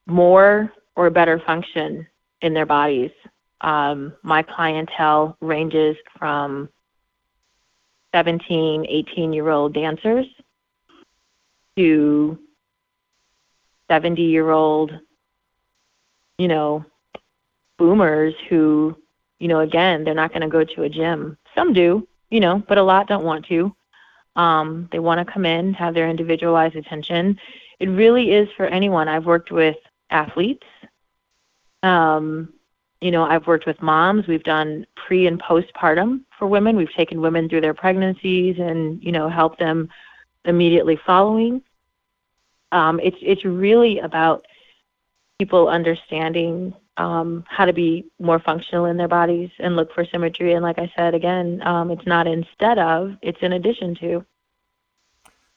more 0.05 0.71
or 0.95 1.09
better 1.09 1.41
function 1.45 2.07
in 2.41 2.53
their 2.53 2.65
bodies. 2.65 3.11
Um, 3.61 4.13
my 4.21 4.43
clientele 4.43 5.35
ranges 5.41 5.97
from 6.17 6.69
17, 8.13 8.85
18 8.87 9.33
year 9.33 9.49
old 9.49 9.73
dancers 9.73 10.25
to 11.75 12.37
70 13.89 14.21
year 14.21 14.51
old, 14.51 14.91
you 16.37 16.47
know, 16.47 16.85
boomers 17.77 18.33
who, 18.49 18.95
you 19.39 19.47
know, 19.47 19.59
again, 19.59 20.03
they're 20.03 20.13
not 20.13 20.29
going 20.29 20.41
to 20.41 20.47
go 20.47 20.63
to 20.63 20.83
a 20.83 20.89
gym. 20.89 21.37
Some 21.55 21.73
do, 21.73 22.07
you 22.29 22.39
know, 22.39 22.63
but 22.67 22.77
a 22.77 22.83
lot 22.83 23.07
don't 23.07 23.25
want 23.25 23.45
to. 23.47 23.75
Um, 24.35 24.89
they 24.91 24.99
want 24.99 25.25
to 25.25 25.31
come 25.31 25.45
in, 25.45 25.73
have 25.73 25.93
their 25.93 26.09
individualized 26.09 26.75
attention. 26.75 27.39
It 27.79 27.89
really 27.89 28.31
is 28.31 28.47
for 28.55 28.65
anyone. 28.65 29.07
I've 29.07 29.25
worked 29.25 29.51
with 29.51 29.75
athletes. 30.09 30.65
Um, 31.81 32.53
you 33.03 33.11
know, 33.11 33.25
I've 33.25 33.47
worked 33.47 33.65
with 33.65 33.81
moms. 33.81 34.27
We've 34.27 34.43
done 34.43 34.87
pre 34.95 35.27
and 35.27 35.41
postpartum 35.41 36.21
for 36.39 36.47
women. 36.47 36.77
We've 36.77 36.93
taken 36.93 37.19
women 37.19 37.49
through 37.49 37.61
their 37.61 37.73
pregnancies 37.73 38.55
and 38.59 39.03
you 39.03 39.11
know 39.11 39.27
helped 39.27 39.59
them 39.59 39.89
immediately 40.45 40.97
following. 41.05 41.61
Um, 42.71 43.01
it's 43.01 43.17
it's 43.21 43.43
really 43.43 43.99
about 43.99 44.45
people 45.37 45.67
understanding 45.67 46.73
um, 46.95 47.43
how 47.49 47.65
to 47.65 47.73
be 47.73 48.05
more 48.19 48.39
functional 48.39 48.85
in 48.85 48.95
their 48.95 49.09
bodies 49.09 49.49
and 49.59 49.75
look 49.75 49.93
for 49.93 50.05
symmetry. 50.05 50.53
And 50.53 50.63
like 50.63 50.79
I 50.79 50.89
said 50.95 51.13
again, 51.13 51.61
um, 51.65 51.91
it's 51.91 52.07
not 52.07 52.25
instead 52.25 52.79
of; 52.79 53.17
it's 53.21 53.41
in 53.41 53.51
addition 53.51 53.95
to. 53.95 54.25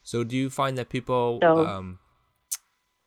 So, 0.03 0.25
do 0.25 0.37
you 0.37 0.51
find 0.51 0.77
that 0.79 0.89
people, 0.89 1.39
So- 1.43 1.65
um, 1.65 2.01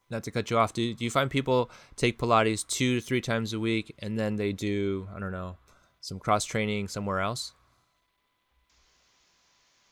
not 0.10 0.24
to 0.24 0.32
cut 0.32 0.50
you 0.50 0.58
off, 0.58 0.74
do, 0.74 0.94
do 0.94 1.04
you 1.04 1.12
find 1.12 1.30
people 1.30 1.70
take 1.96 2.18
Pilates 2.18 2.66
two 2.66 2.96
to 3.00 3.02
three 3.02 3.22
times 3.22 3.54
a 3.54 3.60
week 3.60 3.96
and 4.00 4.18
then 4.18 4.36
they 4.36 4.54
do, 4.54 5.08
I 5.16 5.20
don't 5.20 5.32
know, 5.32 5.58
some 6.02 6.20
cross 6.20 6.46
training 6.46 6.88
somewhere 6.88 7.20
else? 7.20 7.54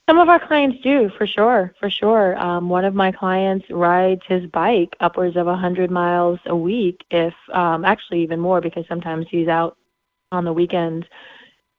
Some 0.10 0.20
of 0.20 0.30
our 0.30 0.40
clients 0.40 0.82
do, 0.82 1.12
for 1.18 1.28
sure, 1.28 1.74
for 1.80 1.90
sure. 1.90 2.38
Um, 2.38 2.70
one 2.70 2.86
of 2.86 2.96
my 2.96 3.12
clients 3.12 3.66
rides 3.70 4.22
his 4.26 4.46
bike 4.46 4.96
upwards 5.02 5.36
of 5.36 5.48
100 5.48 5.92
miles 5.92 6.40
a 6.46 6.56
week, 6.56 7.04
if 7.12 7.34
um, 7.52 7.84
actually 7.84 8.24
even 8.24 8.40
more, 8.40 8.62
because 8.62 8.86
sometimes 8.88 9.26
he's 9.30 9.50
out 9.50 9.76
on 10.32 10.46
the 10.46 10.54
weekends. 10.54 11.06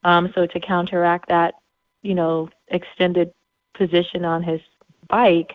Um, 0.05 0.31
so 0.35 0.47
to 0.47 0.61
counteract 0.61 1.29
that, 1.29 1.55
you 2.03 2.15
know, 2.15 2.51
extended 2.69 3.33
position 3.75 4.27
on 4.27 4.43
his 4.43 4.61
bike, 5.09 5.53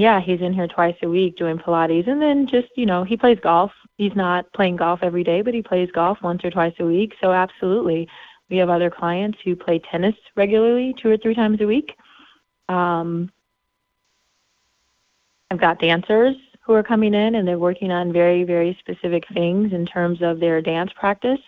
yeah, 0.00 0.20
he's 0.20 0.40
in 0.40 0.52
here 0.52 0.66
twice 0.66 0.96
a 1.02 1.08
week 1.08 1.36
doing 1.36 1.58
Pilates, 1.58 2.08
and 2.08 2.20
then 2.20 2.46
just 2.46 2.68
you 2.76 2.86
know 2.86 3.04
he 3.04 3.16
plays 3.16 3.38
golf. 3.42 3.72
He's 3.96 4.14
not 4.14 4.52
playing 4.52 4.76
golf 4.76 5.00
every 5.02 5.24
day, 5.24 5.42
but 5.42 5.54
he 5.54 5.62
plays 5.62 5.90
golf 5.90 6.18
once 6.22 6.44
or 6.44 6.50
twice 6.50 6.74
a 6.78 6.84
week. 6.84 7.14
So 7.20 7.32
absolutely, 7.32 8.08
we 8.50 8.56
have 8.58 8.70
other 8.70 8.90
clients 8.90 9.38
who 9.44 9.56
play 9.56 9.78
tennis 9.78 10.14
regularly, 10.36 10.94
two 11.00 11.10
or 11.10 11.16
three 11.16 11.34
times 11.34 11.60
a 11.60 11.66
week. 11.66 11.96
Um, 12.68 13.30
I've 15.50 15.60
got 15.60 15.80
dancers 15.80 16.36
who 16.60 16.74
are 16.74 16.82
coming 16.82 17.14
in 17.14 17.34
and 17.34 17.48
they're 17.48 17.58
working 17.58 17.90
on 17.90 18.12
very, 18.12 18.44
very 18.44 18.76
specific 18.80 19.24
things 19.32 19.72
in 19.72 19.86
terms 19.86 20.20
of 20.20 20.38
their 20.38 20.60
dance 20.60 20.92
practice. 20.94 21.40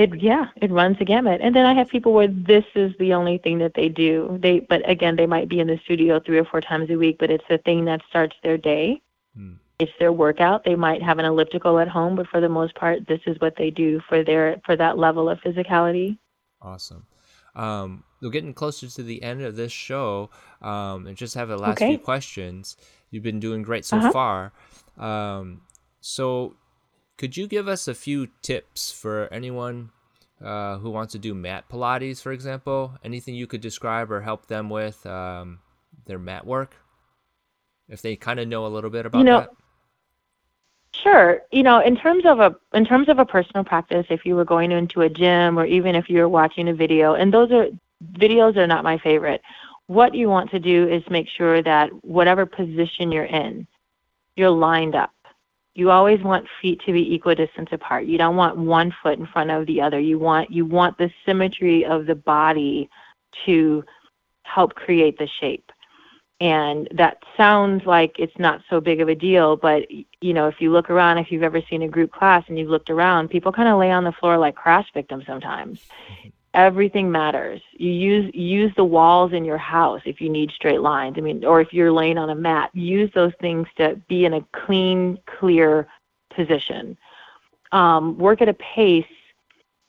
It 0.00 0.22
yeah, 0.22 0.46
it 0.56 0.70
runs 0.70 0.98
the 0.98 1.04
gamut. 1.04 1.40
And 1.42 1.54
then 1.54 1.66
I 1.66 1.74
have 1.74 1.88
people 1.88 2.12
where 2.14 2.28
this 2.28 2.64
is 2.74 2.92
the 2.98 3.12
only 3.12 3.36
thing 3.38 3.58
that 3.58 3.74
they 3.74 3.88
do. 3.88 4.38
They 4.42 4.60
but 4.60 4.80
again 4.88 5.14
they 5.16 5.26
might 5.26 5.48
be 5.48 5.60
in 5.60 5.66
the 5.66 5.78
studio 5.84 6.20
three 6.20 6.38
or 6.38 6.44
four 6.44 6.60
times 6.60 6.88
a 6.90 6.96
week, 6.96 7.16
but 7.18 7.30
it's 7.30 7.44
the 7.48 7.58
thing 7.58 7.84
that 7.84 8.00
starts 8.08 8.36
their 8.42 8.56
day. 8.56 9.02
Hmm. 9.36 9.54
It's 9.78 9.92
their 9.98 10.12
workout. 10.12 10.64
They 10.64 10.74
might 10.74 11.02
have 11.02 11.18
an 11.18 11.24
elliptical 11.24 11.78
at 11.78 11.88
home, 11.88 12.14
but 12.16 12.28
for 12.28 12.40
the 12.40 12.48
most 12.48 12.74
part 12.74 13.06
this 13.08 13.20
is 13.26 13.38
what 13.40 13.56
they 13.56 13.70
do 13.70 14.00
for 14.08 14.24
their 14.24 14.60
for 14.64 14.74
that 14.76 14.96
level 14.96 15.28
of 15.28 15.38
physicality. 15.40 16.16
Awesome. 16.62 17.06
Um, 17.54 18.04
we're 18.22 18.30
getting 18.30 18.54
closer 18.54 18.86
to 18.88 19.02
the 19.02 19.22
end 19.22 19.42
of 19.42 19.56
this 19.56 19.72
show, 19.72 20.30
um, 20.62 21.06
and 21.06 21.16
just 21.16 21.34
have 21.34 21.50
a 21.50 21.56
last 21.56 21.78
Okay. 21.78 21.96
few 21.96 21.98
questions. 21.98 22.76
You've 23.10 23.22
been 23.22 23.40
doing 23.40 23.62
great 23.62 23.84
so 23.84 23.96
Uh-huh. 23.96 24.12
far. 24.12 24.52
Um, 24.98 25.62
so, 26.00 26.54
could 27.20 27.36
you 27.36 27.46
give 27.46 27.68
us 27.68 27.86
a 27.86 27.94
few 27.94 28.28
tips 28.40 28.90
for 28.90 29.28
anyone 29.30 29.90
uh, 30.42 30.78
who 30.78 30.88
wants 30.88 31.12
to 31.12 31.18
do 31.18 31.34
mat 31.34 31.68
Pilates, 31.70 32.22
for 32.22 32.32
example? 32.32 32.94
Anything 33.04 33.34
you 33.34 33.46
could 33.46 33.60
describe 33.60 34.10
or 34.10 34.22
help 34.22 34.46
them 34.46 34.70
with 34.70 35.04
um, 35.04 35.58
their 36.06 36.18
mat 36.18 36.46
work, 36.46 36.76
if 37.90 38.00
they 38.00 38.16
kind 38.16 38.40
of 38.40 38.48
know 38.48 38.64
a 38.64 38.68
little 38.68 38.88
bit 38.88 39.04
about 39.04 39.26
know, 39.26 39.40
that? 39.40 39.50
Sure. 40.94 41.42
You 41.52 41.62
know, 41.62 41.80
in 41.80 41.94
terms 41.94 42.24
of 42.24 42.40
a 42.40 42.56
in 42.72 42.86
terms 42.86 43.10
of 43.10 43.18
a 43.18 43.26
personal 43.26 43.64
practice, 43.64 44.06
if 44.08 44.24
you 44.24 44.34
were 44.34 44.46
going 44.46 44.72
into 44.72 45.02
a 45.02 45.10
gym 45.10 45.58
or 45.58 45.66
even 45.66 45.94
if 45.94 46.08
you 46.08 46.20
were 46.20 46.28
watching 46.28 46.70
a 46.70 46.74
video, 46.74 47.16
and 47.16 47.34
those 47.34 47.52
are 47.52 47.66
videos 48.14 48.56
are 48.56 48.66
not 48.66 48.82
my 48.82 48.96
favorite. 48.96 49.42
What 49.88 50.14
you 50.14 50.30
want 50.30 50.50
to 50.52 50.58
do 50.58 50.88
is 50.88 51.02
make 51.10 51.28
sure 51.28 51.62
that 51.64 51.90
whatever 52.02 52.46
position 52.46 53.12
you're 53.12 53.24
in, 53.26 53.66
you're 54.36 54.48
lined 54.48 54.94
up. 54.94 55.12
You 55.74 55.90
always 55.90 56.20
want 56.22 56.46
feet 56.60 56.80
to 56.86 56.92
be 56.92 57.14
equidistant 57.14 57.72
apart. 57.72 58.06
You 58.06 58.18
don't 58.18 58.36
want 58.36 58.56
one 58.56 58.94
foot 59.02 59.18
in 59.18 59.26
front 59.26 59.50
of 59.50 59.66
the 59.66 59.80
other. 59.80 60.00
You 60.00 60.18
want 60.18 60.50
you 60.50 60.64
want 60.64 60.98
the 60.98 61.10
symmetry 61.24 61.84
of 61.84 62.06
the 62.06 62.14
body 62.14 62.90
to 63.46 63.84
help 64.42 64.74
create 64.74 65.18
the 65.18 65.28
shape. 65.40 65.70
And 66.40 66.88
that 66.92 67.18
sounds 67.36 67.84
like 67.84 68.16
it's 68.18 68.38
not 68.38 68.62
so 68.70 68.80
big 68.80 69.00
of 69.00 69.08
a 69.08 69.14
deal, 69.14 69.56
but 69.56 69.82
you 69.90 70.32
know, 70.32 70.48
if 70.48 70.60
you 70.60 70.72
look 70.72 70.88
around, 70.88 71.18
if 71.18 71.30
you've 71.30 71.42
ever 71.42 71.60
seen 71.68 71.82
a 71.82 71.88
group 71.88 72.12
class 72.12 72.44
and 72.48 72.58
you've 72.58 72.70
looked 72.70 72.88
around, 72.88 73.28
people 73.28 73.52
kind 73.52 73.68
of 73.68 73.78
lay 73.78 73.90
on 73.90 74.04
the 74.04 74.12
floor 74.12 74.38
like 74.38 74.54
crash 74.54 74.88
victims 74.94 75.26
sometimes. 75.26 75.86
Mm-hmm. 76.10 76.28
Everything 76.54 77.12
matters. 77.12 77.60
You 77.72 77.90
use 77.92 78.34
use 78.34 78.72
the 78.76 78.84
walls 78.84 79.32
in 79.32 79.44
your 79.44 79.58
house 79.58 80.00
if 80.04 80.20
you 80.20 80.28
need 80.28 80.50
straight 80.50 80.80
lines. 80.80 81.14
I 81.16 81.20
mean, 81.20 81.44
or 81.44 81.60
if 81.60 81.72
you're 81.72 81.92
laying 81.92 82.18
on 82.18 82.30
a 82.30 82.34
mat, 82.34 82.70
use 82.74 83.10
those 83.14 83.32
things 83.40 83.68
to 83.76 84.00
be 84.08 84.24
in 84.24 84.34
a 84.34 84.44
clean, 84.52 85.18
clear 85.26 85.86
position. 86.34 86.98
Um, 87.70 88.18
work 88.18 88.42
at 88.42 88.48
a 88.48 88.54
pace 88.54 89.04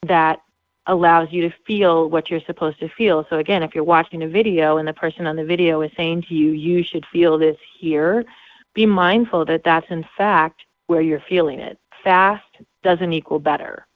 that 0.04 0.42
allows 0.88 1.30
you 1.32 1.42
to 1.48 1.56
feel 1.66 2.10
what 2.10 2.30
you're 2.30 2.42
supposed 2.42 2.80
to 2.80 2.90
feel. 2.90 3.26
So 3.30 3.38
again, 3.38 3.64
if 3.64 3.74
you're 3.74 3.84
watching 3.84 4.24
a 4.24 4.28
video 4.28 4.78
and 4.78 4.88
the 4.88 4.94
person 4.94 5.26
on 5.28 5.36
the 5.36 5.46
video 5.46 5.82
is 5.82 5.92
saying 5.96 6.24
to 6.24 6.34
you, 6.36 6.52
you 6.52 6.84
should 6.84 7.06
feel 7.08 7.38
this 7.38 7.58
here, 7.80 8.26
be 8.74 8.86
mindful 8.86 9.46
that 9.46 9.64
that's 9.64 9.90
in 9.90 10.06
fact 10.18 10.62
where 10.88 11.02
you're 11.02 11.24
feeling 11.28 11.60
it. 11.60 11.80
Fast 12.04 12.44
doesn't 12.84 13.14
equal 13.14 13.40
better. 13.40 13.88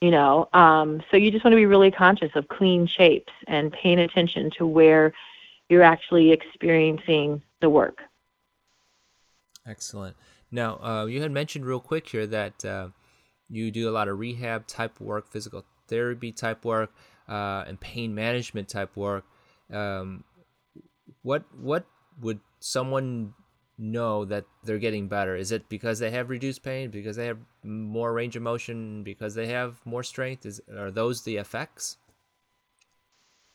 You 0.00 0.10
know, 0.10 0.48
um, 0.52 1.02
so 1.10 1.16
you 1.16 1.30
just 1.30 1.42
want 1.42 1.52
to 1.52 1.56
be 1.56 1.66
really 1.66 1.90
conscious 1.90 2.30
of 2.34 2.46
clean 2.48 2.86
shapes 2.86 3.32
and 3.46 3.72
paying 3.72 3.98
attention 4.00 4.50
to 4.58 4.66
where 4.66 5.12
you're 5.70 5.82
actually 5.82 6.32
experiencing 6.32 7.40
the 7.62 7.70
work. 7.70 7.98
Excellent. 9.66 10.16
Now, 10.50 10.78
uh, 10.82 11.06
you 11.06 11.22
had 11.22 11.32
mentioned 11.32 11.64
real 11.64 11.80
quick 11.80 12.08
here 12.08 12.26
that 12.26 12.64
uh, 12.64 12.88
you 13.48 13.70
do 13.70 13.88
a 13.88 13.92
lot 13.92 14.08
of 14.08 14.18
rehab 14.18 14.66
type 14.66 15.00
work, 15.00 15.28
physical 15.28 15.64
therapy 15.88 16.30
type 16.30 16.64
work 16.64 16.92
uh, 17.28 17.64
and 17.66 17.80
pain 17.80 18.14
management 18.14 18.68
type 18.68 18.96
work, 18.96 19.24
um, 19.72 20.24
what 21.22 21.44
what 21.58 21.86
would 22.20 22.40
someone 22.60 23.34
know 23.78 24.24
that 24.24 24.44
they're 24.64 24.78
getting 24.78 25.08
better? 25.08 25.36
Is 25.36 25.52
it 25.52 25.68
because 25.68 25.98
they 25.98 26.10
have 26.10 26.30
reduced 26.30 26.62
pain, 26.62 26.90
because 26.90 27.16
they 27.16 27.26
have 27.26 27.38
more 27.62 28.12
range 28.12 28.36
of 28.36 28.42
motion, 28.42 29.02
because 29.02 29.34
they 29.34 29.46
have 29.48 29.80
more 29.84 30.02
strength? 30.02 30.46
Is 30.46 30.60
are 30.76 30.90
those 30.90 31.22
the 31.22 31.36
effects? 31.36 31.98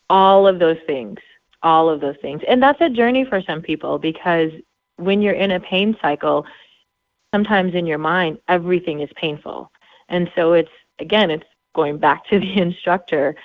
All 0.09 0.47
of 0.47 0.59
those 0.59 0.77
things. 0.85 1.19
All 1.63 1.89
of 1.89 2.01
those 2.01 2.17
things. 2.21 2.41
And 2.47 2.61
that's 2.61 2.81
a 2.81 2.89
journey 2.89 3.25
for 3.25 3.41
some 3.41 3.61
people 3.61 3.99
because 3.99 4.51
when 4.97 5.21
you're 5.21 5.33
in 5.33 5.51
a 5.51 5.59
pain 5.59 5.95
cycle, 6.01 6.45
sometimes 7.33 7.73
in 7.73 7.85
your 7.85 7.97
mind 7.97 8.39
everything 8.47 9.01
is 9.01 9.09
painful. 9.15 9.71
And 10.09 10.29
so 10.35 10.53
it's 10.53 10.71
again, 10.99 11.31
it's 11.31 11.45
going 11.75 11.97
back 11.97 12.25
to 12.27 12.39
the 12.39 12.57
instructor 12.57 13.35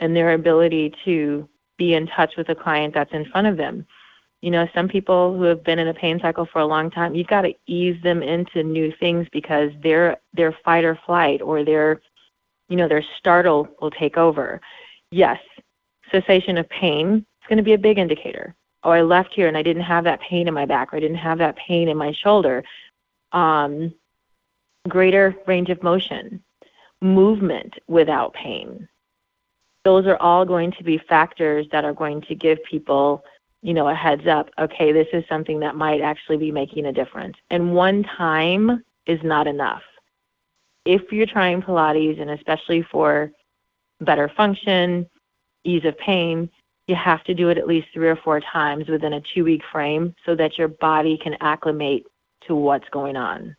and 0.00 0.14
their 0.14 0.34
ability 0.34 0.94
to 1.04 1.48
be 1.78 1.94
in 1.94 2.06
touch 2.06 2.36
with 2.36 2.48
a 2.48 2.54
client 2.54 2.94
that's 2.94 3.12
in 3.12 3.24
front 3.26 3.46
of 3.46 3.56
them 3.56 3.86
you 4.46 4.52
know, 4.52 4.68
some 4.72 4.86
people 4.86 5.36
who 5.36 5.42
have 5.42 5.64
been 5.64 5.80
in 5.80 5.88
a 5.88 5.92
pain 5.92 6.20
cycle 6.20 6.46
for 6.46 6.60
a 6.60 6.66
long 6.66 6.88
time, 6.88 7.16
you've 7.16 7.26
got 7.26 7.42
to 7.42 7.52
ease 7.66 8.00
them 8.04 8.22
into 8.22 8.62
new 8.62 8.92
things 9.00 9.26
because 9.32 9.72
their 9.82 10.18
their 10.34 10.56
fight 10.64 10.84
or 10.84 10.96
flight 11.04 11.42
or 11.42 11.64
their 11.64 12.00
you 12.68 12.76
know, 12.76 12.86
their 12.86 13.04
startle 13.18 13.68
will 13.80 13.90
take 13.90 14.16
over. 14.16 14.60
Yes, 15.10 15.40
cessation 16.12 16.58
of 16.58 16.68
pain 16.68 17.26
is 17.42 17.48
going 17.48 17.56
to 17.56 17.64
be 17.64 17.72
a 17.72 17.78
big 17.78 17.98
indicator. 17.98 18.54
Oh, 18.84 18.90
I 18.90 19.02
left 19.02 19.34
here 19.34 19.48
and 19.48 19.56
I 19.56 19.64
didn't 19.64 19.82
have 19.82 20.04
that 20.04 20.20
pain 20.20 20.46
in 20.46 20.54
my 20.54 20.64
back 20.64 20.92
or 20.92 20.96
I 20.96 21.00
didn't 21.00 21.16
have 21.16 21.38
that 21.38 21.56
pain 21.56 21.88
in 21.88 21.96
my 21.96 22.12
shoulder. 22.12 22.62
Um, 23.32 23.92
greater 24.88 25.34
range 25.48 25.70
of 25.70 25.82
motion, 25.82 26.40
movement 27.00 27.80
without 27.88 28.32
pain. 28.34 28.88
Those 29.84 30.06
are 30.06 30.18
all 30.18 30.44
going 30.44 30.70
to 30.72 30.84
be 30.84 30.98
factors 30.98 31.66
that 31.72 31.84
are 31.84 31.92
going 31.92 32.20
to 32.22 32.36
give 32.36 32.62
people 32.62 33.24
you 33.66 33.74
know, 33.74 33.88
a 33.88 33.94
heads 33.96 34.28
up, 34.28 34.48
okay, 34.60 34.92
this 34.92 35.08
is 35.12 35.24
something 35.28 35.58
that 35.58 35.74
might 35.74 36.00
actually 36.00 36.36
be 36.36 36.52
making 36.52 36.86
a 36.86 36.92
difference. 36.92 37.34
And 37.50 37.74
one 37.74 38.04
time 38.16 38.84
is 39.08 39.18
not 39.24 39.48
enough. 39.48 39.82
If 40.84 41.10
you're 41.10 41.26
trying 41.26 41.62
Pilates, 41.62 42.20
and 42.20 42.30
especially 42.30 42.86
for 42.92 43.32
better 44.00 44.30
function, 44.36 45.10
ease 45.64 45.84
of 45.84 45.98
pain, 45.98 46.48
you 46.86 46.94
have 46.94 47.24
to 47.24 47.34
do 47.34 47.48
it 47.48 47.58
at 47.58 47.66
least 47.66 47.88
three 47.92 48.08
or 48.08 48.14
four 48.14 48.40
times 48.40 48.86
within 48.88 49.14
a 49.14 49.22
two 49.34 49.42
week 49.42 49.62
frame 49.72 50.14
so 50.24 50.36
that 50.36 50.56
your 50.56 50.68
body 50.68 51.18
can 51.20 51.34
acclimate 51.40 52.06
to 52.46 52.54
what's 52.54 52.88
going 52.90 53.16
on. 53.16 53.56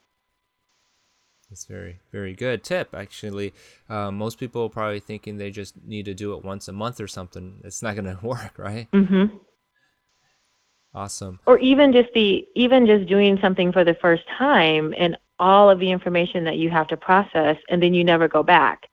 That's 1.50 1.66
very, 1.66 2.00
very 2.14 2.34
good 2.34 2.64
tip. 2.64 2.96
Actually, 2.96 3.54
uh, 3.90 4.12
most 4.12 4.40
people 4.40 4.64
are 4.64 4.70
probably 4.70 5.02
thinking 5.02 5.36
they 5.36 5.52
just 5.52 5.76
need 5.86 6.06
to 6.06 6.14
do 6.14 6.34
it 6.34 6.46
once 6.46 6.70
a 6.70 6.74
month 6.74 7.02
or 7.02 7.10
something. 7.10 7.60
It's 7.66 7.84
not 7.84 7.96
going 7.96 8.06
to 8.18 8.26
work, 8.26 8.58
right? 8.58 8.90
Mm-hmm. 8.94 9.36
Awesome. 10.94 11.40
Or 11.46 11.60
even 11.60 11.94
just 11.94 12.10
the 12.14 12.48
even 12.56 12.86
just 12.86 13.08
doing 13.08 13.38
something 13.42 13.72
for 13.72 13.84
the 13.84 13.96
first 13.96 14.24
time 14.38 14.94
and 14.98 15.18
all 15.40 15.70
of 15.70 15.80
the 15.80 15.92
information 15.92 16.44
that 16.46 16.58
you 16.58 16.70
have 16.70 16.88
to 16.88 16.98
process 16.98 17.58
and 17.70 17.82
then 17.82 17.94
you 17.94 18.04
never 18.04 18.28
go 18.28 18.42
back. 18.42 18.88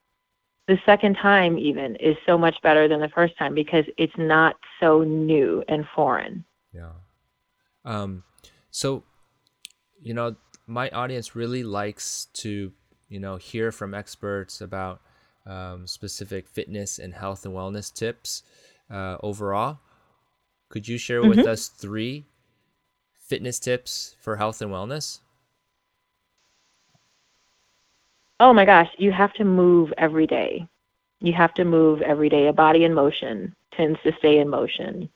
The 0.67 0.79
second 0.85 1.17
time 1.17 1.59
even 1.59 1.97
is 1.97 2.17
so 2.27 2.37
much 2.37 2.57
better 2.63 2.89
than 2.89 3.01
the 3.01 3.09
first 3.09 3.37
time 3.39 3.55
because 3.55 3.85
it's 3.97 4.17
not 4.17 4.57
so 4.81 5.03
new 5.03 5.65
and 5.69 5.87
foreign. 5.95 6.45
Yeah. 6.73 6.93
Um 7.85 8.25
so 8.71 9.05
you 10.05 10.15
know, 10.15 10.37
my 10.67 10.91
audience 10.91 11.35
really 11.35 11.63
likes 11.63 12.27
to, 12.35 12.73
you 13.09 13.21
know, 13.21 13.37
hear 13.37 13.73
from 13.73 13.95
experts 13.95 14.61
about 14.61 15.01
um, 15.47 15.87
specific 15.87 16.49
fitness 16.49 16.99
and 16.99 17.15
health 17.15 17.45
and 17.45 17.55
wellness 17.55 17.93
tips 17.93 18.43
uh, 18.91 19.17
overall. 19.23 19.79
Could 20.75 20.89
you 20.89 20.99
share 20.99 21.21
mm-hmm. 21.21 21.29
with 21.29 21.47
us 21.47 21.69
three 21.69 22.25
fitness 23.13 23.61
tips 23.61 24.17
for 24.21 24.35
health 24.35 24.61
and 24.61 24.73
wellness? 24.73 25.21
Oh 28.41 28.53
my 28.53 28.65
gosh, 28.65 28.89
you 28.99 29.13
have 29.13 29.33
to 29.35 29.45
move 29.45 29.93
every 29.99 30.27
day. 30.27 30.67
You 31.21 31.33
have 31.33 31.55
to 31.55 31.65
move 31.65 32.03
every 32.03 32.29
day. 32.29 32.49
A 32.49 32.53
body 32.53 32.83
in 32.83 32.93
motion 32.93 33.55
tends 33.77 34.01
to 34.03 34.11
stay 34.19 34.41
in 34.41 34.49
motion. 34.49 35.09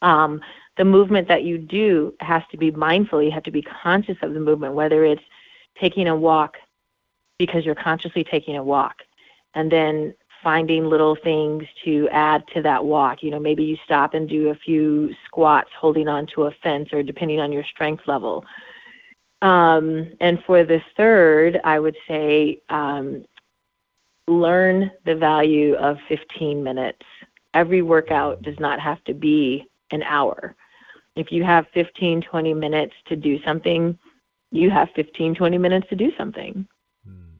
Um, 0.00 0.40
the 0.78 0.86
movement 0.86 1.28
that 1.28 1.42
you 1.42 1.58
do 1.58 2.14
has 2.20 2.42
to 2.50 2.56
be 2.56 2.70
mindful. 2.70 3.22
You 3.22 3.30
have 3.32 3.42
to 3.42 3.50
be 3.50 3.60
conscious 3.60 4.16
of 4.22 4.32
the 4.32 4.40
movement, 4.40 4.72
whether 4.72 5.04
it's 5.04 5.22
taking 5.78 6.08
a 6.08 6.16
walk 6.16 6.56
because 7.38 7.62
you're 7.66 7.74
consciously 7.74 8.24
taking 8.24 8.56
a 8.56 8.64
walk, 8.64 9.02
and 9.52 9.70
then 9.70 10.14
finding 10.48 10.86
little 10.86 11.14
things 11.22 11.62
to 11.84 12.08
add 12.10 12.42
to 12.54 12.62
that 12.62 12.82
walk. 12.82 13.22
You 13.22 13.30
know, 13.30 13.38
maybe 13.38 13.62
you 13.62 13.76
stop 13.84 14.14
and 14.14 14.26
do 14.26 14.48
a 14.48 14.54
few 14.54 15.10
squats 15.26 15.68
holding 15.78 16.08
onto 16.08 16.44
a 16.44 16.50
fence 16.62 16.88
or 16.90 17.02
depending 17.02 17.38
on 17.38 17.52
your 17.52 17.64
strength 17.64 18.04
level. 18.06 18.46
Um, 19.42 20.10
and 20.22 20.42
for 20.46 20.64
the 20.64 20.80
third, 20.96 21.60
I 21.64 21.78
would 21.78 21.96
say 22.08 22.62
um, 22.70 23.26
learn 24.26 24.90
the 25.04 25.16
value 25.16 25.74
of 25.74 25.98
15 26.08 26.64
minutes. 26.64 27.04
Every 27.52 27.82
workout 27.82 28.40
does 28.40 28.58
not 28.58 28.80
have 28.80 29.04
to 29.04 29.12
be 29.12 29.66
an 29.90 30.02
hour. 30.02 30.56
If 31.14 31.30
you 31.30 31.44
have 31.44 31.66
15, 31.74 32.22
20 32.22 32.54
minutes 32.54 32.94
to 33.08 33.16
do 33.16 33.38
something, 33.42 33.98
you 34.50 34.70
have 34.70 34.88
15, 34.96 35.34
20 35.34 35.58
minutes 35.58 35.88
to 35.90 35.94
do 35.94 36.10
something. 36.16 36.66
Hmm. 37.04 37.36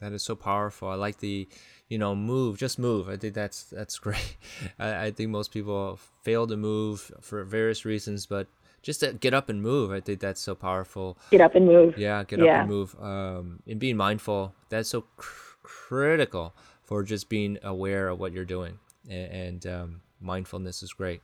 That 0.00 0.12
is 0.12 0.22
so 0.22 0.36
powerful. 0.36 0.88
I 0.88 0.96
like 0.96 1.18
the 1.20 1.48
you 1.92 1.98
know, 1.98 2.14
move, 2.14 2.56
just 2.56 2.78
move. 2.78 3.10
I 3.10 3.18
think 3.18 3.34
that's 3.34 3.64
that's 3.64 3.98
great. 4.06 4.38
I, 4.78 5.06
I 5.06 5.10
think 5.10 5.28
most 5.28 5.52
people 5.52 5.98
fail 6.22 6.46
to 6.46 6.56
move 6.56 7.12
for 7.20 7.44
various 7.44 7.84
reasons, 7.84 8.24
but 8.24 8.46
just 8.80 9.00
to 9.00 9.12
get 9.12 9.34
up 9.34 9.50
and 9.50 9.60
move, 9.60 9.92
I 9.92 10.00
think 10.00 10.20
that's 10.20 10.40
so 10.40 10.54
powerful. 10.54 11.18
Get 11.30 11.42
up 11.42 11.54
and 11.54 11.66
move. 11.66 11.98
Yeah, 11.98 12.24
get 12.24 12.38
yeah. 12.38 12.44
up 12.44 12.60
and 12.60 12.70
move. 12.70 12.96
Um, 12.98 13.60
and 13.66 13.78
being 13.78 13.98
mindful, 13.98 14.54
that's 14.70 14.88
so 14.88 15.02
cr- 15.18 15.56
critical 15.62 16.54
for 16.82 17.02
just 17.02 17.28
being 17.28 17.58
aware 17.62 18.08
of 18.08 18.18
what 18.18 18.32
you're 18.32 18.46
doing. 18.46 18.78
And, 19.08 19.32
and 19.32 19.66
um, 19.66 20.00
mindfulness 20.18 20.82
is 20.82 20.94
great. 20.94 21.20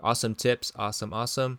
Awesome 0.00 0.36
tips. 0.36 0.72
Awesome, 0.76 1.12
awesome. 1.12 1.58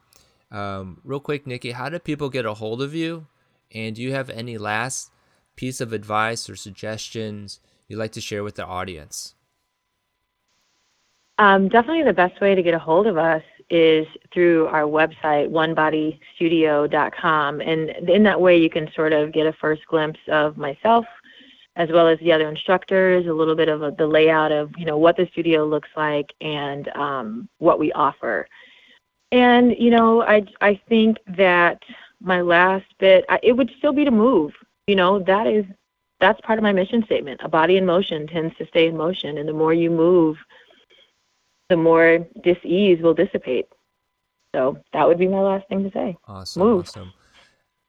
Um, 0.49 1.01
real 1.03 1.19
quick, 1.19 1.45
Nikki, 1.45 1.71
how 1.71 1.89
do 1.89 1.99
people 1.99 2.29
get 2.29 2.45
a 2.45 2.53
hold 2.53 2.81
of 2.81 2.95
you? 2.95 3.27
And 3.75 3.97
do 3.97 4.01
you 4.01 4.13
have 4.13 4.29
any 4.29 4.57
last 4.57 5.11
piece 5.57 5.81
of 5.81 5.91
advice 5.91 6.49
or 6.49 6.55
suggestions 6.55 7.59
you'd 7.89 7.97
like 7.97 8.13
to 8.13 8.21
share 8.21 8.45
with 8.45 8.55
the 8.55 8.65
audience? 8.65 9.35
Um, 11.37 11.67
definitely 11.67 12.03
the 12.03 12.13
best 12.13 12.39
way 12.39 12.55
to 12.55 12.63
get 12.63 12.73
a 12.73 12.79
hold 12.79 13.07
of 13.07 13.17
us 13.17 13.43
is 13.69 14.07
through 14.33 14.67
our 14.67 14.83
website, 14.83 15.51
onebodystudio.com. 15.51 17.61
And 17.61 17.89
in 18.09 18.23
that 18.23 18.41
way, 18.41 18.57
you 18.57 18.69
can 18.69 18.91
sort 18.93 19.13
of 19.13 19.31
get 19.31 19.45
a 19.45 19.53
first 19.53 19.85
glimpse 19.87 20.19
of 20.27 20.57
myself 20.57 21.05
as 21.75 21.89
well 21.91 22.09
as 22.09 22.19
the 22.19 22.33
other 22.33 22.49
instructors, 22.49 23.25
a 23.25 23.33
little 23.33 23.55
bit 23.55 23.69
of 23.69 23.81
a, 23.81 23.91
the 23.91 24.05
layout 24.05 24.51
of, 24.51 24.71
you 24.77 24.85
know, 24.85 24.97
what 24.97 25.15
the 25.15 25.29
studio 25.31 25.65
looks 25.65 25.87
like 25.95 26.33
and 26.41 26.89
um, 26.89 27.47
what 27.59 27.79
we 27.79 27.91
offer. 27.93 28.47
And, 29.31 29.73
you 29.77 29.91
know, 29.91 30.23
I, 30.23 30.43
I 30.59 30.81
think 30.89 31.17
that 31.37 31.81
my 32.19 32.41
last 32.41 32.85
bit, 32.99 33.23
I, 33.29 33.39
it 33.41 33.53
would 33.53 33.71
still 33.77 33.93
be 33.93 34.03
to 34.03 34.11
move. 34.11 34.51
You 34.87 34.95
know, 34.95 35.19
that 35.19 35.47
is 35.47 35.63
that's 36.19 36.39
part 36.41 36.59
of 36.59 36.63
my 36.63 36.71
mission 36.71 37.03
statement. 37.05 37.41
A 37.43 37.49
body 37.49 37.77
in 37.77 37.85
motion 37.85 38.27
tends 38.27 38.55
to 38.57 38.67
stay 38.67 38.87
in 38.87 38.97
motion, 38.97 39.37
and 39.37 39.47
the 39.47 39.53
more 39.53 39.73
you 39.73 39.89
move, 39.89 40.37
the 41.69 41.77
more 41.77 42.19
dis-ease 42.43 43.01
will 43.01 43.13
dissipate. 43.13 43.67
So 44.55 44.77
that 44.93 45.07
would 45.07 45.19
be 45.19 45.27
my 45.27 45.39
last 45.39 45.67
thing 45.67 45.83
to 45.83 45.91
say. 45.91 46.17
Awesome. 46.27 46.61
Move. 46.61 46.85
Awesome. 46.85 47.13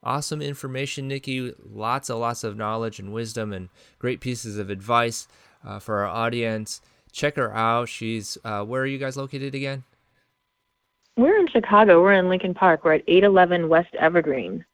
Awesome 0.02 0.40
information, 0.40 1.08
Nikki. 1.08 1.52
Lots 1.62 2.08
and 2.08 2.20
lots 2.20 2.44
of 2.44 2.56
knowledge 2.56 2.98
and 2.98 3.12
wisdom 3.12 3.52
and 3.52 3.68
great 3.98 4.20
pieces 4.20 4.56
of 4.56 4.70
advice 4.70 5.28
uh, 5.64 5.78
for 5.78 5.98
our 5.98 6.06
audience. 6.06 6.80
Check 7.12 7.36
her 7.36 7.54
out. 7.54 7.88
She's, 7.88 8.38
uh, 8.44 8.64
where 8.64 8.82
are 8.82 8.86
you 8.86 8.98
guys 8.98 9.16
located 9.16 9.54
again? 9.54 9.84
We're 11.16 11.38
in 11.38 11.48
Chicago. 11.48 12.02
We're 12.02 12.14
in 12.14 12.28
Lincoln 12.28 12.54
Park. 12.54 12.84
We're 12.84 12.94
at 12.94 13.04
811 13.06 13.68
West 13.68 13.94
Evergreen. 13.98 14.64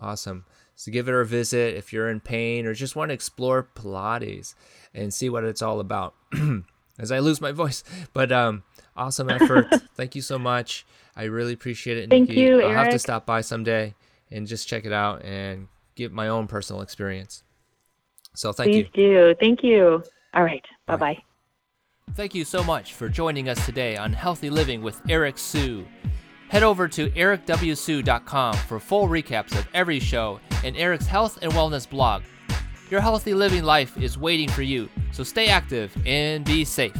Awesome. 0.00 0.44
So 0.76 0.90
give 0.90 1.08
it 1.08 1.14
a 1.14 1.24
visit 1.24 1.76
if 1.76 1.92
you're 1.92 2.08
in 2.08 2.20
pain 2.20 2.66
or 2.66 2.74
just 2.74 2.96
want 2.96 3.10
to 3.10 3.14
explore 3.14 3.68
Pilates 3.74 4.54
and 4.92 5.14
see 5.14 5.28
what 5.28 5.44
it's 5.44 5.62
all 5.62 5.80
about. 5.80 6.14
As 6.98 7.10
I 7.10 7.18
lose 7.18 7.40
my 7.40 7.50
voice, 7.50 7.82
but 8.12 8.30
um, 8.30 8.62
awesome 8.96 9.28
effort. 9.28 9.66
Thank 9.96 10.14
you 10.14 10.22
so 10.22 10.38
much. 10.38 10.86
I 11.16 11.24
really 11.24 11.52
appreciate 11.52 11.98
it. 11.98 12.10
Thank 12.10 12.28
Nikki. 12.28 12.40
you. 12.40 12.62
I'll 12.62 12.72
have 12.72 12.90
to 12.90 12.98
stop 12.98 13.26
by 13.26 13.40
someday 13.40 13.94
and 14.30 14.46
just 14.46 14.68
check 14.68 14.84
it 14.84 14.92
out 14.92 15.24
and 15.24 15.68
get 15.96 16.12
my 16.12 16.28
own 16.28 16.46
personal 16.46 16.82
experience. 16.82 17.42
So 18.34 18.52
thank 18.52 18.70
Please 18.70 18.86
you. 18.94 19.14
do. 19.14 19.34
Thank 19.38 19.62
you. 19.62 20.02
All 20.34 20.42
right. 20.42 20.64
Bye 20.86 20.96
bye. 20.96 21.22
Thank 22.14 22.34
you 22.34 22.44
so 22.44 22.62
much 22.62 22.94
for 22.94 23.08
joining 23.08 23.48
us 23.48 23.64
today 23.64 23.96
on 23.96 24.12
Healthy 24.12 24.50
Living 24.50 24.82
with 24.82 25.00
Eric 25.08 25.38
Su. 25.38 25.86
Head 26.54 26.62
over 26.62 26.86
to 26.86 27.10
ericwsu.com 27.10 28.54
for 28.54 28.78
full 28.78 29.08
recaps 29.08 29.58
of 29.58 29.66
every 29.74 29.98
show 29.98 30.38
and 30.62 30.76
Eric's 30.76 31.04
health 31.08 31.36
and 31.42 31.50
wellness 31.50 31.90
blog. 31.90 32.22
Your 32.92 33.00
healthy 33.00 33.34
living 33.34 33.64
life 33.64 34.00
is 34.00 34.16
waiting 34.16 34.48
for 34.48 34.62
you, 34.62 34.88
so 35.10 35.24
stay 35.24 35.48
active 35.48 35.92
and 36.06 36.44
be 36.44 36.64
safe. 36.64 36.96